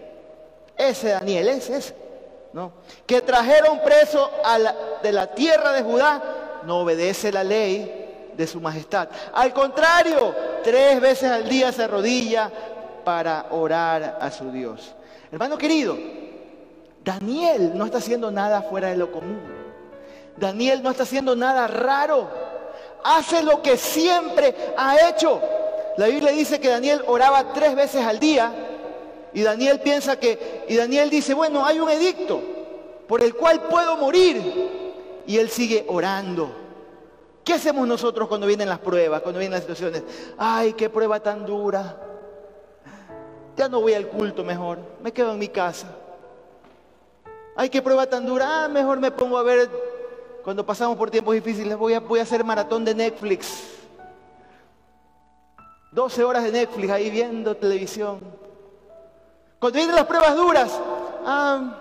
[0.77, 1.95] ese Daniel, ese, ese,
[3.07, 4.31] Que trajeron preso
[5.03, 6.23] de la tierra de Judá,
[6.65, 9.09] no obedece la ley de su majestad.
[9.33, 12.51] Al contrario, tres veces al día se arrodilla
[13.05, 14.95] para orar a su Dios.
[15.31, 15.97] Hermano querido,
[17.03, 19.41] Daniel no está haciendo nada fuera de lo común.
[20.37, 22.29] Daniel no está haciendo nada raro.
[23.05, 25.41] Hace lo que siempre ha hecho.
[25.97, 28.53] La Biblia dice que Daniel oraba tres veces al día
[29.35, 32.41] y Daniel piensa que, y Daniel dice, bueno, hay un edicto
[33.09, 34.81] por el cual puedo morir.
[35.27, 36.51] Y él sigue orando.
[37.45, 40.03] ¿Qué hacemos nosotros cuando vienen las pruebas, cuando vienen las situaciones?
[40.39, 41.97] Ay, qué prueba tan dura.
[43.57, 45.89] Ya no voy al culto mejor, me quedo en mi casa.
[47.57, 48.65] Ay, qué prueba tan dura.
[48.65, 49.69] Ah, mejor me pongo a ver,
[50.43, 53.69] cuando pasamos por tiempos difíciles, voy a, voy a hacer maratón de Netflix.
[55.91, 58.21] 12 horas de Netflix ahí viendo televisión.
[59.63, 60.73] Cuando vienen las pruebas duras,
[61.25, 61.79] ah,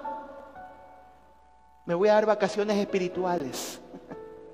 [1.84, 3.82] me voy a dar vacaciones espirituales.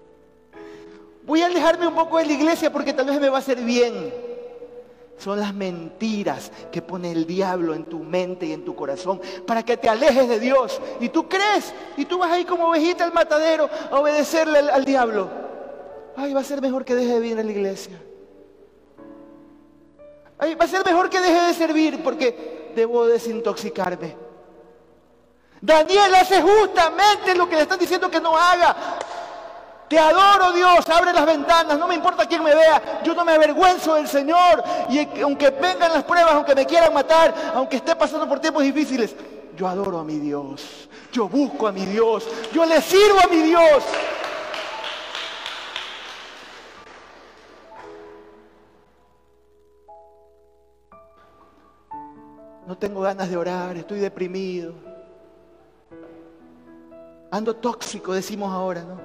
[1.24, 3.58] Voy a alejarme un poco de la iglesia porque tal vez me va a hacer
[3.58, 4.14] bien.
[5.18, 9.62] Son las mentiras que pone el diablo en tu mente y en tu corazón para
[9.62, 10.80] que te alejes de Dios.
[11.02, 15.30] Y tú crees, y tú vas ahí como ovejita al matadero a obedecerle al, diablo.
[16.16, 18.02] Ay, va a ser mejor que deje de venir a la iglesia.
[20.38, 24.16] Ay, va a ser mejor que deje de servir porque debo desintoxicarme.
[25.60, 28.76] Daniel hace justamente lo que le están diciendo que no haga.
[29.90, 33.32] Te adoro Dios, abre las ventanas, no me importa quién me vea, yo no me
[33.32, 34.64] avergüenzo del Señor.
[34.90, 39.16] Y aunque vengan las pruebas, aunque me quieran matar, aunque esté pasando por tiempos difíciles,
[39.56, 43.38] yo adoro a mi Dios, yo busco a mi Dios, yo le sirvo a mi
[43.38, 43.84] Dios.
[52.68, 54.74] No tengo ganas de orar, estoy deprimido.
[57.32, 59.00] Ando tóxico, decimos ahora, ¿no?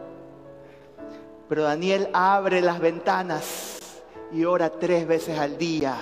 [1.48, 3.78] Pero Daniel abre las ventanas
[4.32, 5.96] y ora tres veces al día.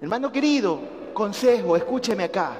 [0.00, 0.80] Hermano querido,
[1.12, 2.54] consejo, escúcheme acá.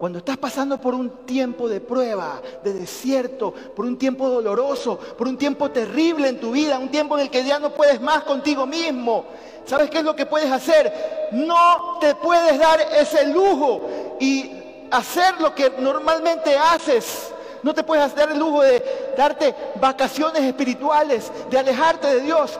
[0.00, 5.28] Cuando estás pasando por un tiempo de prueba, de desierto, por un tiempo doloroso, por
[5.28, 8.22] un tiempo terrible en tu vida, un tiempo en el que ya no puedes más
[8.22, 9.26] contigo mismo,
[9.66, 11.28] ¿sabes qué es lo que puedes hacer?
[11.32, 13.82] No te puedes dar ese lujo
[14.18, 14.50] y
[14.90, 18.82] hacer lo que normalmente haces no te puedes dar el lujo de
[19.18, 22.58] darte vacaciones espirituales, de alejarte de Dios.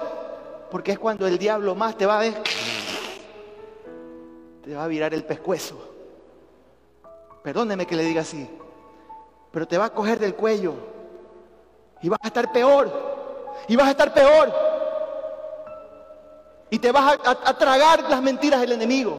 [0.71, 2.35] Porque es cuando el diablo más te va a ver,
[4.63, 6.00] te va a virar el pescuezo.
[7.43, 8.49] Perdóneme que le diga así.
[9.51, 10.75] Pero te va a coger del cuello.
[12.03, 12.91] Y vas a estar peor.
[13.69, 14.53] Y vas a estar peor.
[16.71, 19.19] Y te vas a, tragar las mentiras del enemigo.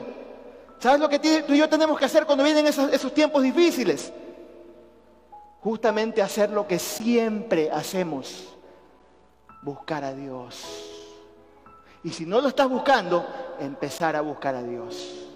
[0.79, 4.11] ¿Sabes lo que tú y yo tenemos que hacer cuando vienen esos tiempos difíciles?
[5.61, 8.55] justamente hacer lo que siempre hacemos,
[9.61, 10.65] buscar a Dios.
[12.03, 13.25] Y si no lo estás buscando,
[13.59, 15.29] empezar a buscar a Dios.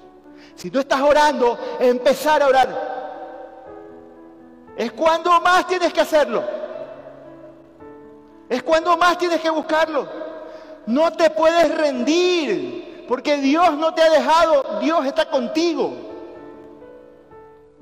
[0.55, 2.95] Si tú estás orando, empezar a orar.
[4.77, 6.43] Es cuando más tienes que hacerlo.
[8.49, 10.07] Es cuando más tienes que buscarlo.
[10.85, 15.93] No te puedes rendir, porque Dios no te ha dejado, Dios está contigo.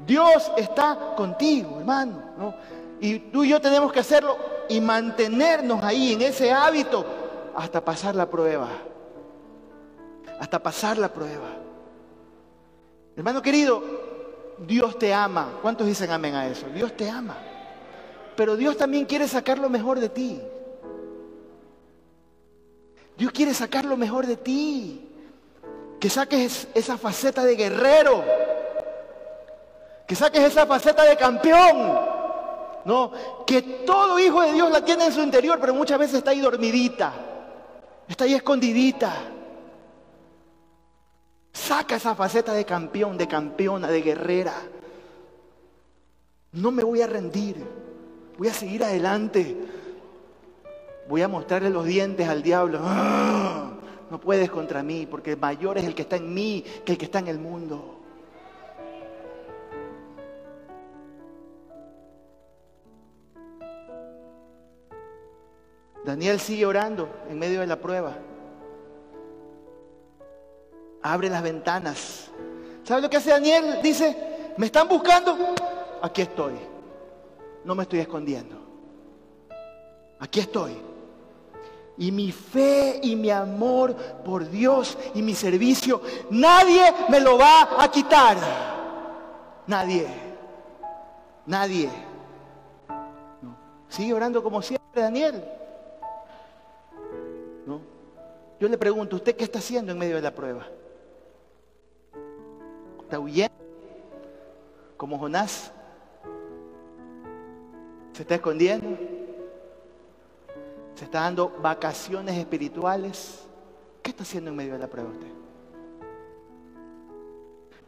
[0.05, 2.55] Dios está contigo, hermano.
[2.99, 4.37] Y tú y yo tenemos que hacerlo
[4.69, 7.05] y mantenernos ahí en ese hábito
[7.55, 8.67] hasta pasar la prueba.
[10.39, 11.62] Hasta pasar la prueba.
[13.15, 13.83] Hermano querido,
[14.59, 15.59] Dios te ama.
[15.61, 16.67] ¿Cuántos dicen amén a eso?
[16.73, 17.37] Dios te ama.
[18.35, 20.41] Pero Dios también quiere sacar lo mejor de ti.
[23.17, 25.09] Dios quiere sacar lo mejor de ti.
[25.99, 28.23] Que saques esa faceta de guerrero
[30.07, 32.13] que saques esa faceta de campeón.
[32.85, 33.11] No,
[33.47, 36.41] que todo hijo de Dios la tiene en su interior, pero muchas veces está ahí
[36.41, 37.13] dormidita,
[38.07, 39.13] está ahí escondidita.
[41.53, 44.55] Saca esa faceta de campeón, de campeona, de guerrera.
[46.51, 47.63] No me voy a rendir,
[48.37, 49.55] voy a seguir adelante.
[51.07, 52.79] Voy a mostrarle los dientes al diablo.
[52.81, 53.73] ¡Ah!
[54.09, 57.05] No puedes contra mí, porque mayor es el que está en mí que el que
[57.05, 57.99] está en el mundo.
[66.05, 68.17] Daniel sigue orando en medio de la prueba.
[71.03, 72.31] Abre las ventanas.
[72.83, 73.79] ¿Sabe lo que hace Daniel?
[73.83, 75.37] Dice, ¿me están buscando?
[76.01, 76.53] Aquí estoy.
[77.63, 78.55] No me estoy escondiendo.
[80.19, 80.77] Aquí estoy.
[81.97, 83.93] Y mi fe y mi amor
[84.23, 88.37] por Dios y mi servicio, nadie me lo va a quitar.
[89.67, 90.07] Nadie.
[91.45, 91.89] Nadie.
[93.89, 95.43] Sigue orando como siempre, Daniel.
[97.67, 97.79] ¿No?
[98.59, 100.65] Yo le pregunto, ¿usted qué está haciendo en medio de la prueba?
[103.13, 103.53] ¿Está huyendo?
[104.97, 105.71] Como Jonás.
[108.11, 108.97] ¿Se está escondiendo?
[110.95, 113.41] ¿Se está dando vacaciones espirituales?
[114.01, 115.27] ¿Qué está haciendo en medio de la prueba usted?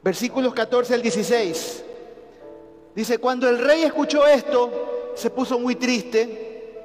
[0.04, 1.84] Versículos 14 al 16.
[2.94, 6.84] Dice, cuando el rey escuchó esto, se puso muy triste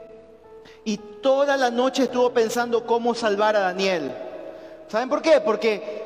[0.87, 4.11] y toda la noche estuvo pensando cómo salvar a Daniel.
[4.89, 5.43] ¿Saben por qué?
[5.43, 6.00] Porque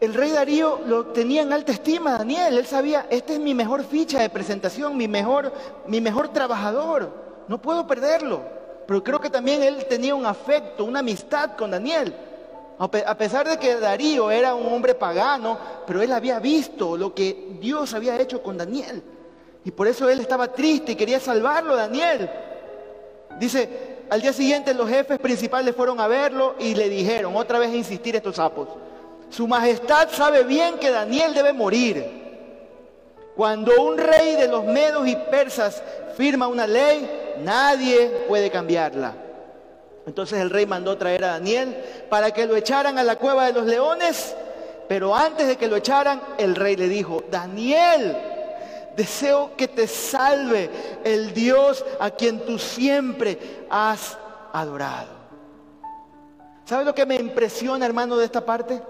[0.00, 2.56] el rey Darío lo tenía en alta estima, Daniel.
[2.56, 5.52] Él sabía, este es mi mejor ficha de presentación, mi mejor,
[5.86, 7.12] mi mejor trabajador.
[7.48, 8.40] No puedo perderlo.
[8.86, 12.14] Pero creo que también él tenía un afecto, una amistad con Daniel.
[12.78, 17.58] A pesar de que Darío era un hombre pagano, pero él había visto lo que
[17.60, 19.02] Dios había hecho con Daniel.
[19.66, 22.30] Y por eso él estaba triste y quería salvarlo, Daniel.
[23.38, 27.74] Dice, al día siguiente los jefes principales fueron a verlo y le dijeron, otra vez
[27.74, 28.68] insistir estos sapos,
[29.30, 32.20] su majestad sabe bien que Daniel debe morir.
[33.36, 35.82] Cuando un rey de los medos y persas
[36.16, 39.14] firma una ley, nadie puede cambiarla.
[40.06, 41.76] Entonces el rey mandó traer a Daniel
[42.10, 44.34] para que lo echaran a la cueva de los leones,
[44.88, 48.16] pero antes de que lo echaran, el rey le dijo, Daniel,
[48.96, 50.68] deseo que te salve
[51.04, 53.38] el Dios a quien tú siempre
[53.70, 54.18] has
[54.52, 55.20] adorado.
[56.64, 58.82] ¿Sabes lo que me impresiona, hermano, de esta parte?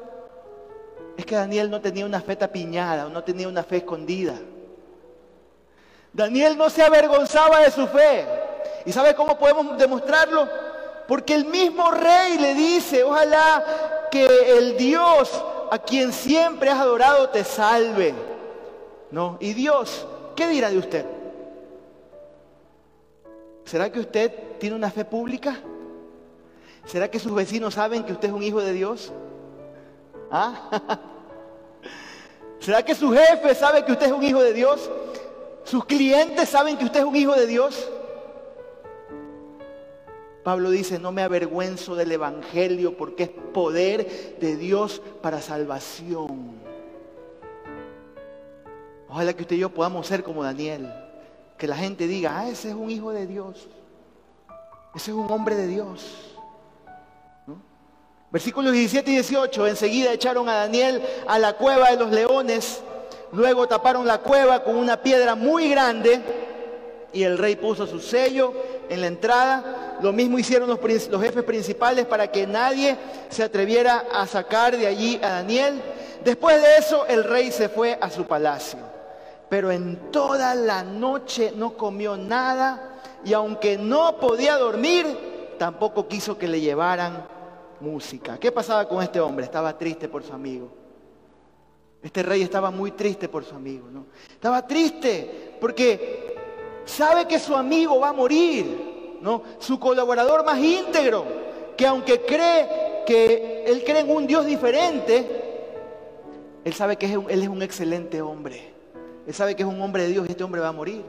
[1.20, 4.36] Es que Daniel no tenía una fe tapiñada, no tenía una fe escondida.
[6.14, 8.24] Daniel no se avergonzaba de su fe.
[8.86, 10.48] ¿Y sabe cómo podemos demostrarlo?
[11.06, 14.24] Porque el mismo rey le dice, ojalá que
[14.56, 15.30] el Dios
[15.70, 18.14] a quien siempre has adorado te salve.
[19.10, 19.36] ¿No?
[19.40, 21.04] Y Dios, ¿qué dirá de usted?
[23.66, 25.60] ¿Será que usted tiene una fe pública?
[26.86, 29.12] ¿Será que sus vecinos saben que usted es un hijo de Dios?
[30.30, 30.70] ¿Ah?
[32.60, 34.90] ¿Será que su jefe sabe que usted es un hijo de Dios?
[35.64, 37.88] ¿Sus clientes saben que usted es un hijo de Dios?
[40.42, 46.60] Pablo dice, no me avergüenzo del Evangelio porque es poder de Dios para salvación.
[49.08, 50.92] Ojalá que usted y yo podamos ser como Daniel.
[51.58, 53.68] Que la gente diga, ah, ese es un hijo de Dios.
[54.94, 56.36] Ese es un hombre de Dios.
[58.30, 62.82] Versículos 17 y 18, enseguida echaron a Daniel a la cueva de los leones
[63.32, 66.20] Luego taparon la cueva con una piedra muy grande
[67.12, 68.52] y el rey puso su sello
[68.88, 69.98] en la entrada.
[70.02, 72.96] Lo mismo hicieron los, jefes principales para que nadie
[73.28, 75.80] se atreviera a sacar de allí a Daniel.
[76.24, 78.80] Después de eso el rey se fue a su palacio.
[79.48, 86.36] Pero en toda la noche no comió nada y aunque no podía dormir, tampoco quiso
[86.36, 87.39] que le llevaran
[87.80, 88.38] música.
[88.38, 89.44] ¿Qué pasaba con este hombre?
[89.44, 90.70] Estaba triste por su amigo.
[92.02, 94.06] Este rey estaba muy triste por su amigo, ¿no?
[94.30, 96.34] Estaba triste porque
[96.84, 99.42] sabe que su amigo va a morir, ¿no?
[99.58, 101.24] Su colaborador más íntegro,
[101.76, 105.50] que aunque cree que él cree en un Dios diferente,
[106.64, 108.74] él sabe que él es un excelente hombre.
[109.26, 111.04] Él sabe que es un hombre de Dios y este hombre va a morir.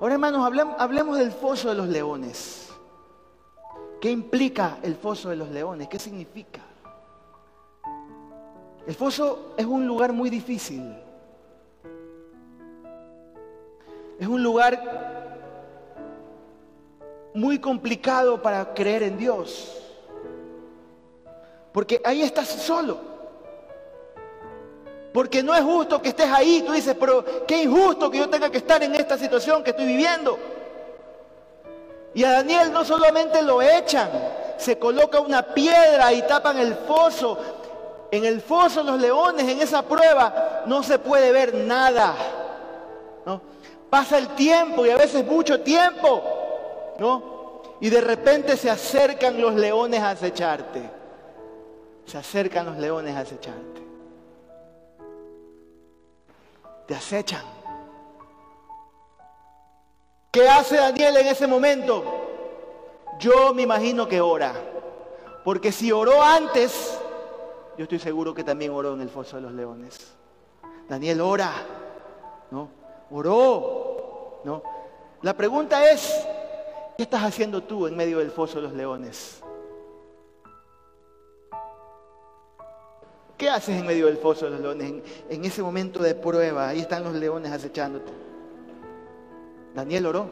[0.00, 2.69] Ahora, hermanos, hablemos, hablemos del foso de los leones.
[4.00, 5.88] ¿Qué implica el foso de los leones?
[5.88, 6.60] ¿Qué significa?
[8.86, 10.94] El foso es un lugar muy difícil.
[14.18, 15.38] Es un lugar
[17.34, 19.76] muy complicado para creer en Dios.
[21.72, 22.98] Porque ahí estás solo.
[25.12, 26.62] Porque no es justo que estés ahí.
[26.66, 29.86] Tú dices, pero qué injusto que yo tenga que estar en esta situación que estoy
[29.86, 30.38] viviendo.
[32.14, 34.08] Y a Daniel no solamente lo echan,
[34.56, 37.38] se coloca una piedra y tapan el foso
[38.10, 42.14] en el foso los leones, en esa prueba, no se puede ver nada.
[43.24, 43.40] ¿no?
[43.88, 46.22] Pasa el tiempo y a veces mucho tiempo,
[46.98, 47.40] ¿no?
[47.80, 50.82] Y de repente se acercan los leones a acecharte.
[52.04, 53.80] Se acercan los leones a acecharte.
[56.86, 57.59] Te acechan.
[60.30, 62.04] ¿Qué hace Daniel en ese momento?
[63.18, 64.54] Yo me imagino que ora.
[65.44, 66.98] Porque si oró antes,
[67.76, 70.12] yo estoy seguro que también oró en el foso de los leones.
[70.88, 71.52] Daniel ora,
[72.50, 72.68] ¿no?
[73.10, 74.62] Oró, ¿no?
[75.22, 76.26] La pregunta es,
[76.96, 79.42] ¿qué estás haciendo tú en medio del foso de los leones?
[83.36, 85.02] ¿Qué haces en medio del foso de los leones?
[85.28, 88.29] En, ese momento de prueba, ahí están los leones acechándote.
[89.74, 90.30] Daniel oró.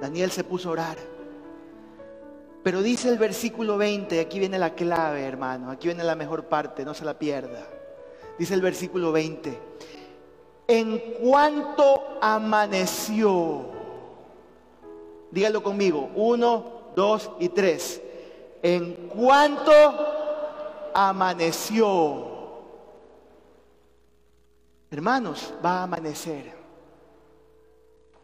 [0.00, 0.98] Daniel se puso a orar.
[2.62, 6.84] Pero dice el versículo 20, aquí viene la clave, hermano, aquí viene la mejor parte,
[6.84, 7.66] no se la pierda.
[8.38, 9.58] Dice el versículo 20,
[10.66, 13.70] en cuanto amaneció,
[15.30, 18.02] dígalo conmigo, uno, dos y tres,
[18.62, 19.72] en cuanto
[20.92, 22.26] amaneció.
[24.90, 26.57] Hermanos, va a amanecer.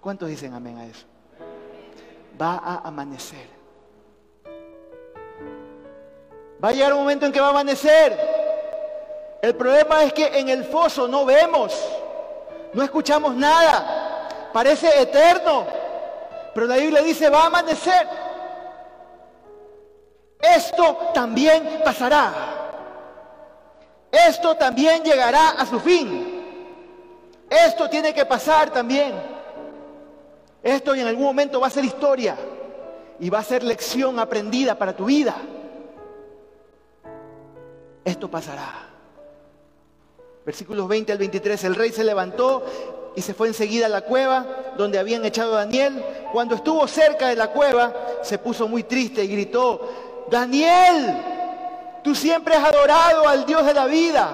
[0.05, 1.07] ¿Cuántos dicen amén a eso?
[2.39, 3.49] Va a amanecer.
[6.63, 8.15] Va a llegar un momento en que va a amanecer.
[9.41, 11.75] El problema es que en el foso no vemos,
[12.75, 14.29] no escuchamos nada.
[14.53, 15.65] Parece eterno.
[16.53, 18.07] Pero la Biblia dice, va a amanecer.
[20.39, 22.31] Esto también pasará.
[24.13, 26.45] Esto también llegará a su fin.
[27.49, 29.34] Esto tiene que pasar también.
[30.65, 32.37] Esto en algún momento va a ser historia
[33.21, 35.37] y va a ser lección aprendida para tu vida.
[38.05, 38.89] Esto pasará.
[40.45, 42.65] Versículos 20 al 23, el rey se levantó
[43.15, 44.45] y se fue enseguida a la cueva
[44.77, 46.03] donde habían echado a Daniel.
[46.33, 51.15] Cuando estuvo cerca de la cueva, se puso muy triste y gritó, Daniel,
[52.05, 54.31] Tú siempre has adorado al Dios de la vida.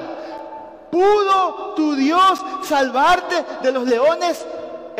[0.91, 4.45] ¿Pudo tu Dios salvarte de los leones?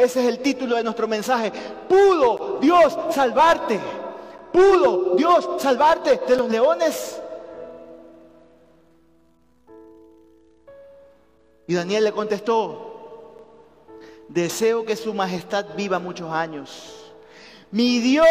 [0.01, 1.53] Ese es el título de nuestro mensaje.
[1.89, 3.79] ¿Pudo Dios salvarte?
[4.53, 7.21] ¿Pudo Dios salvarte de los leones?
[11.67, 13.37] Y Daniel le contestó,
[14.29, 17.10] deseo que su majestad viva muchos años
[17.73, 18.27] mi Dios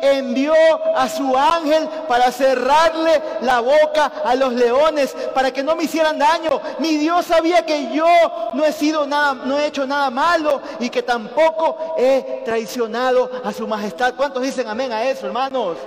[0.00, 0.54] envió
[0.96, 6.18] a su ángel para cerrarle la boca a los leones, para que no me hicieran
[6.18, 6.60] daño.
[6.80, 8.06] Mi Dios sabía que yo
[8.54, 13.52] no he sido nada, no he hecho nada malo y que tampoco he traicionado a
[13.52, 14.14] su majestad.
[14.16, 15.78] ¿Cuántos dicen amén a eso, hermanos?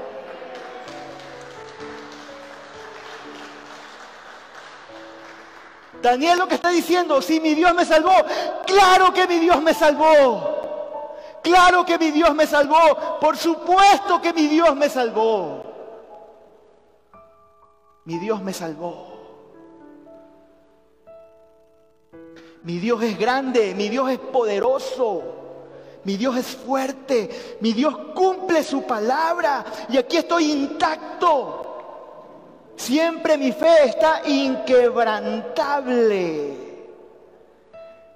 [6.01, 8.13] Daniel lo que está diciendo, si mi Dios me salvó,
[8.65, 10.54] claro que mi Dios me salvó.
[11.45, 13.19] Claro que mi Dios me salvó.
[13.21, 15.63] Por supuesto que mi Dios me salvó.
[18.05, 19.13] Mi Dios me salvó.
[22.63, 25.21] Mi Dios es grande, mi Dios es poderoso,
[26.03, 31.61] mi Dios es fuerte, mi Dios cumple su palabra y aquí estoy intacto.
[32.75, 36.57] Siempre mi fe está inquebrantable.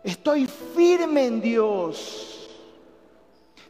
[0.04, 2.29] Estoy firme en Dios.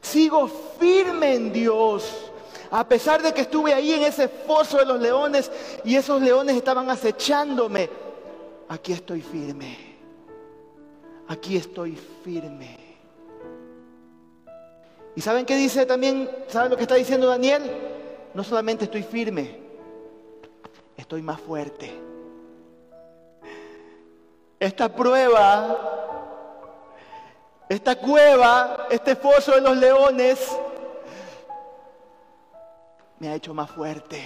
[0.09, 2.31] Sigo firme en Dios.
[2.71, 5.51] A pesar de que estuve ahí en ese foso de los leones
[5.83, 7.89] y esos leones estaban acechándome,
[8.67, 9.77] aquí estoy firme.
[11.27, 12.77] Aquí estoy firme.
[15.15, 16.27] ¿Y saben qué dice también?
[16.47, 17.61] ¿Saben lo que está diciendo Daniel?
[18.33, 19.59] No solamente estoy firme,
[20.97, 21.91] estoy más fuerte.
[24.59, 25.98] Esta prueba
[27.69, 30.57] esta cueva, este foso de los leones,
[33.19, 34.19] me ha hecho más fuerte.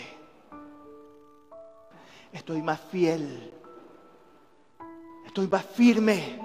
[2.31, 3.53] Estoy más fiel.
[5.25, 6.39] Estoy más firme.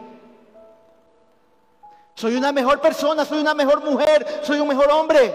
[2.15, 5.33] Soy una mejor persona, soy una mejor mujer, soy un mejor hombre.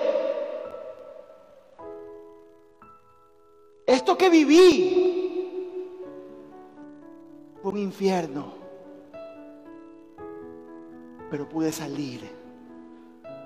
[3.86, 5.89] Esto que viví
[7.61, 8.62] fue un infierno
[11.34, 12.29] pero pude salir.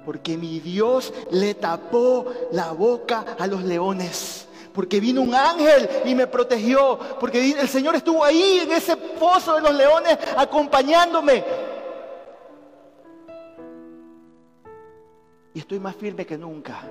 [0.03, 4.45] Porque mi Dios le tapó la boca a los leones.
[4.73, 6.99] Porque vino un ángel y me protegió.
[7.17, 11.45] Porque el Señor estuvo ahí en ese pozo de los leones acompañándome.
[15.53, 16.81] Y estoy más firme que nunca.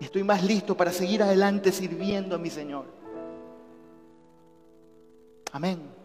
[0.00, 2.86] Y estoy más listo para seguir adelante sirviendo a mi Señor.
[5.52, 6.01] Amén.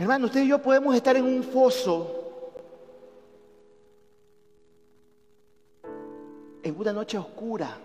[0.00, 2.10] Hermano, usted y yo podemos estar en un foso,
[6.62, 7.76] en una noche oscura,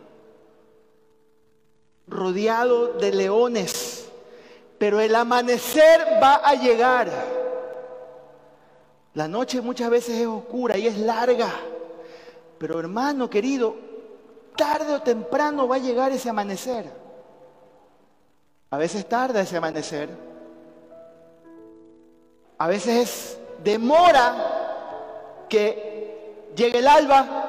[2.08, 4.10] rodeado de leones,
[4.78, 7.12] pero el amanecer va a llegar.
[9.14, 11.52] La noche muchas veces es oscura y es larga,
[12.58, 13.76] pero hermano querido,
[14.56, 16.90] tarde o temprano va a llegar ese amanecer.
[18.70, 20.35] A veces tarda ese amanecer,
[22.58, 24.36] a veces demora
[25.50, 27.46] que llegue el alba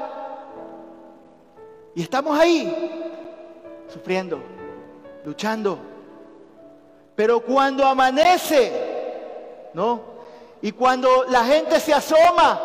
[1.95, 4.41] y estamos ahí sufriendo,
[5.25, 5.79] luchando.
[7.15, 10.17] Pero cuando amanece, ¿no?
[10.61, 12.61] Y cuando la gente se asoma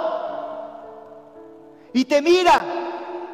[1.94, 2.62] y te mira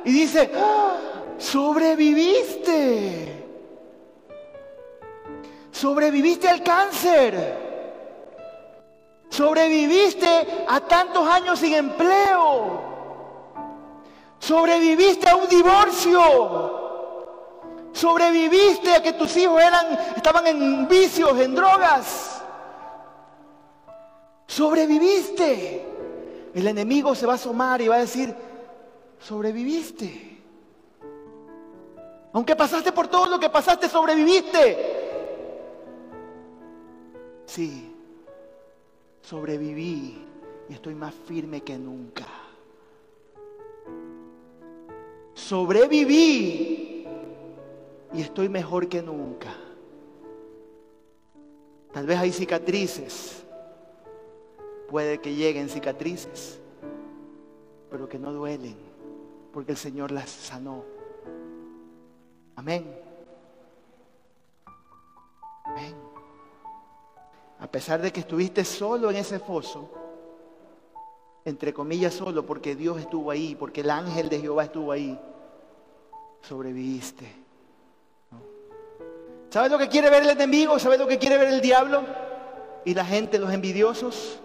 [0.04, 0.98] y dice, ¡Ah!
[1.38, 3.34] sobreviviste.
[5.72, 7.67] Sobreviviste al cáncer.
[9.30, 12.88] Sobreviviste a tantos años sin empleo.
[14.40, 16.86] Sobreviviste a un divorcio.
[17.92, 22.42] Sobreviviste a que tus hijos eran, estaban en vicios, en drogas.
[24.46, 25.86] Sobreviviste.
[26.54, 28.34] El enemigo se va a asomar y va a decir,
[29.20, 30.42] sobreviviste.
[32.34, 34.96] Aunque pasaste por todo lo que pasaste, sobreviviste.
[37.46, 37.87] Sí,
[39.28, 40.26] sobreviví
[40.70, 42.26] y estoy más firme que nunca.
[45.34, 47.06] Sobreviví
[48.14, 49.54] y estoy mejor que nunca.
[51.92, 53.44] Tal vez hay cicatrices,
[54.88, 56.62] puede que lleguen cicatrices,
[57.90, 58.78] pero que no duelen,
[59.52, 60.86] porque el Señor las sanó.
[62.56, 62.86] Amén.
[65.66, 66.07] Amén.
[67.68, 69.90] A pesar de que estuviste solo en ese foso,
[71.44, 75.20] entre comillas solo, porque Dios estuvo ahí, porque el ángel de Jehová estuvo ahí,
[76.40, 77.26] sobreviviste.
[79.50, 80.80] ¿Sabes lo que quiere ver el enemigo?
[80.80, 82.06] ¿Sabes lo que quiere ver el diablo?
[82.86, 84.40] Y la gente, los envidiosos,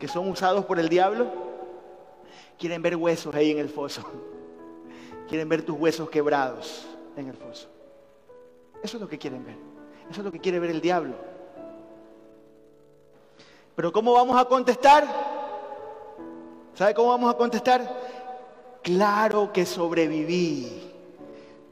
[0.00, 1.30] que son usados por el diablo,
[2.58, 4.02] quieren ver huesos ahí en el foso.
[5.28, 7.68] Quieren ver tus huesos quebrados en el foso.
[8.82, 9.56] Eso es lo que quieren ver.
[10.10, 11.33] Eso es lo que quiere ver el diablo.
[13.76, 15.06] Pero ¿cómo vamos a contestar?
[16.74, 17.82] ¿Sabe cómo vamos a contestar?
[18.82, 20.92] Claro que sobreviví.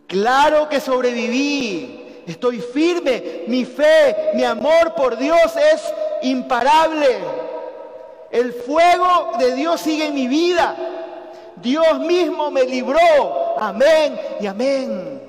[0.07, 2.23] Claro que sobreviví.
[2.27, 3.45] Estoy firme.
[3.47, 5.93] Mi fe, mi amor por Dios es
[6.23, 7.19] imparable.
[8.31, 10.77] El fuego de Dios sigue en mi vida.
[11.57, 13.57] Dios mismo me libró.
[13.59, 15.22] Amén y amén.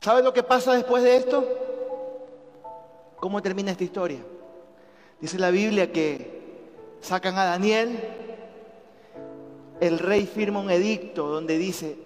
[0.00, 1.46] ¿Sabes lo que pasa después de esto?
[3.16, 4.20] ¿Cómo termina esta historia?
[5.20, 6.40] Dice la Biblia que
[7.02, 8.00] sacan a Daniel,
[9.78, 11.98] el rey firma un edicto donde dice,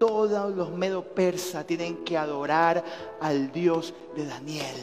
[0.00, 2.82] todos los medo persas tienen que adorar
[3.20, 4.76] al Dios de Daniel.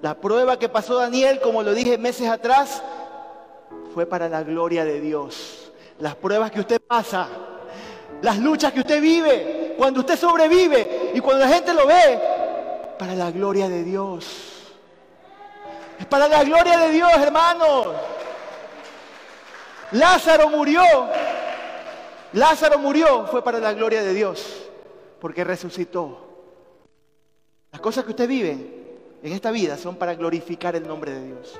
[0.00, 2.84] La prueba que pasó Daniel, como lo dije meses atrás,
[3.92, 5.72] fue para la gloria de Dios.
[5.98, 7.26] Las pruebas que usted pasa,
[8.22, 12.20] las luchas que usted vive, cuando usted sobrevive y cuando la gente lo ve,
[12.98, 14.74] para la gloria de Dios.
[15.98, 17.88] Es para la gloria de Dios, hermanos.
[19.92, 20.82] Lázaro murió.
[22.32, 24.68] Lázaro murió, fue para la gloria de Dios,
[25.20, 26.18] porque resucitó.
[27.72, 28.52] Las cosas que usted vive
[29.22, 31.58] en esta vida son para glorificar el nombre de Dios.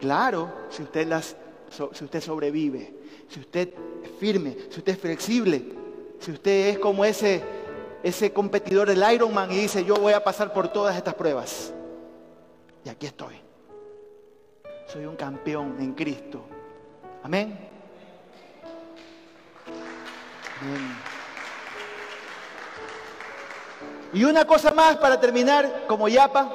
[0.00, 1.36] Claro, si usted las
[1.70, 2.94] si usted sobrevive,
[3.28, 3.70] si usted
[4.04, 5.62] es firme, si usted es flexible,
[6.22, 7.42] si usted es como ese,
[8.04, 11.74] ese competidor del Ironman y dice, yo voy a pasar por todas estas pruebas.
[12.84, 13.34] Y aquí estoy.
[14.86, 16.44] Soy un campeón en Cristo.
[17.24, 17.58] Amén.
[20.60, 20.96] Amén.
[24.12, 26.50] Y una cosa más para terminar, como yapa.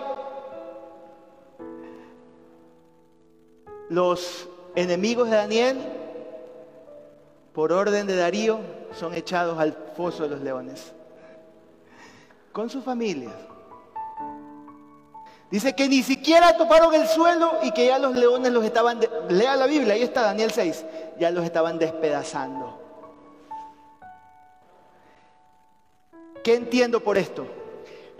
[3.89, 5.77] Los enemigos de Daniel
[7.51, 8.59] por orden de Darío,
[8.93, 10.93] son echados al foso de los leones.
[12.51, 13.33] Con sus familias.
[15.49, 19.55] Dice que ni siquiera toparon el suelo y que ya los leones los estaban, lea
[19.55, 20.85] la Biblia, ahí está Daniel 6,
[21.19, 22.77] ya los estaban despedazando.
[26.43, 27.45] ¿Qué entiendo por esto?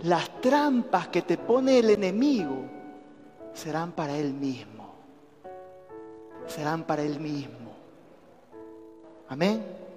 [0.02, 2.64] Las trampas que te pone el enemigo
[3.52, 4.94] serán para él mismo.
[6.46, 7.72] Serán para él mismo.
[9.28, 9.87] Amén.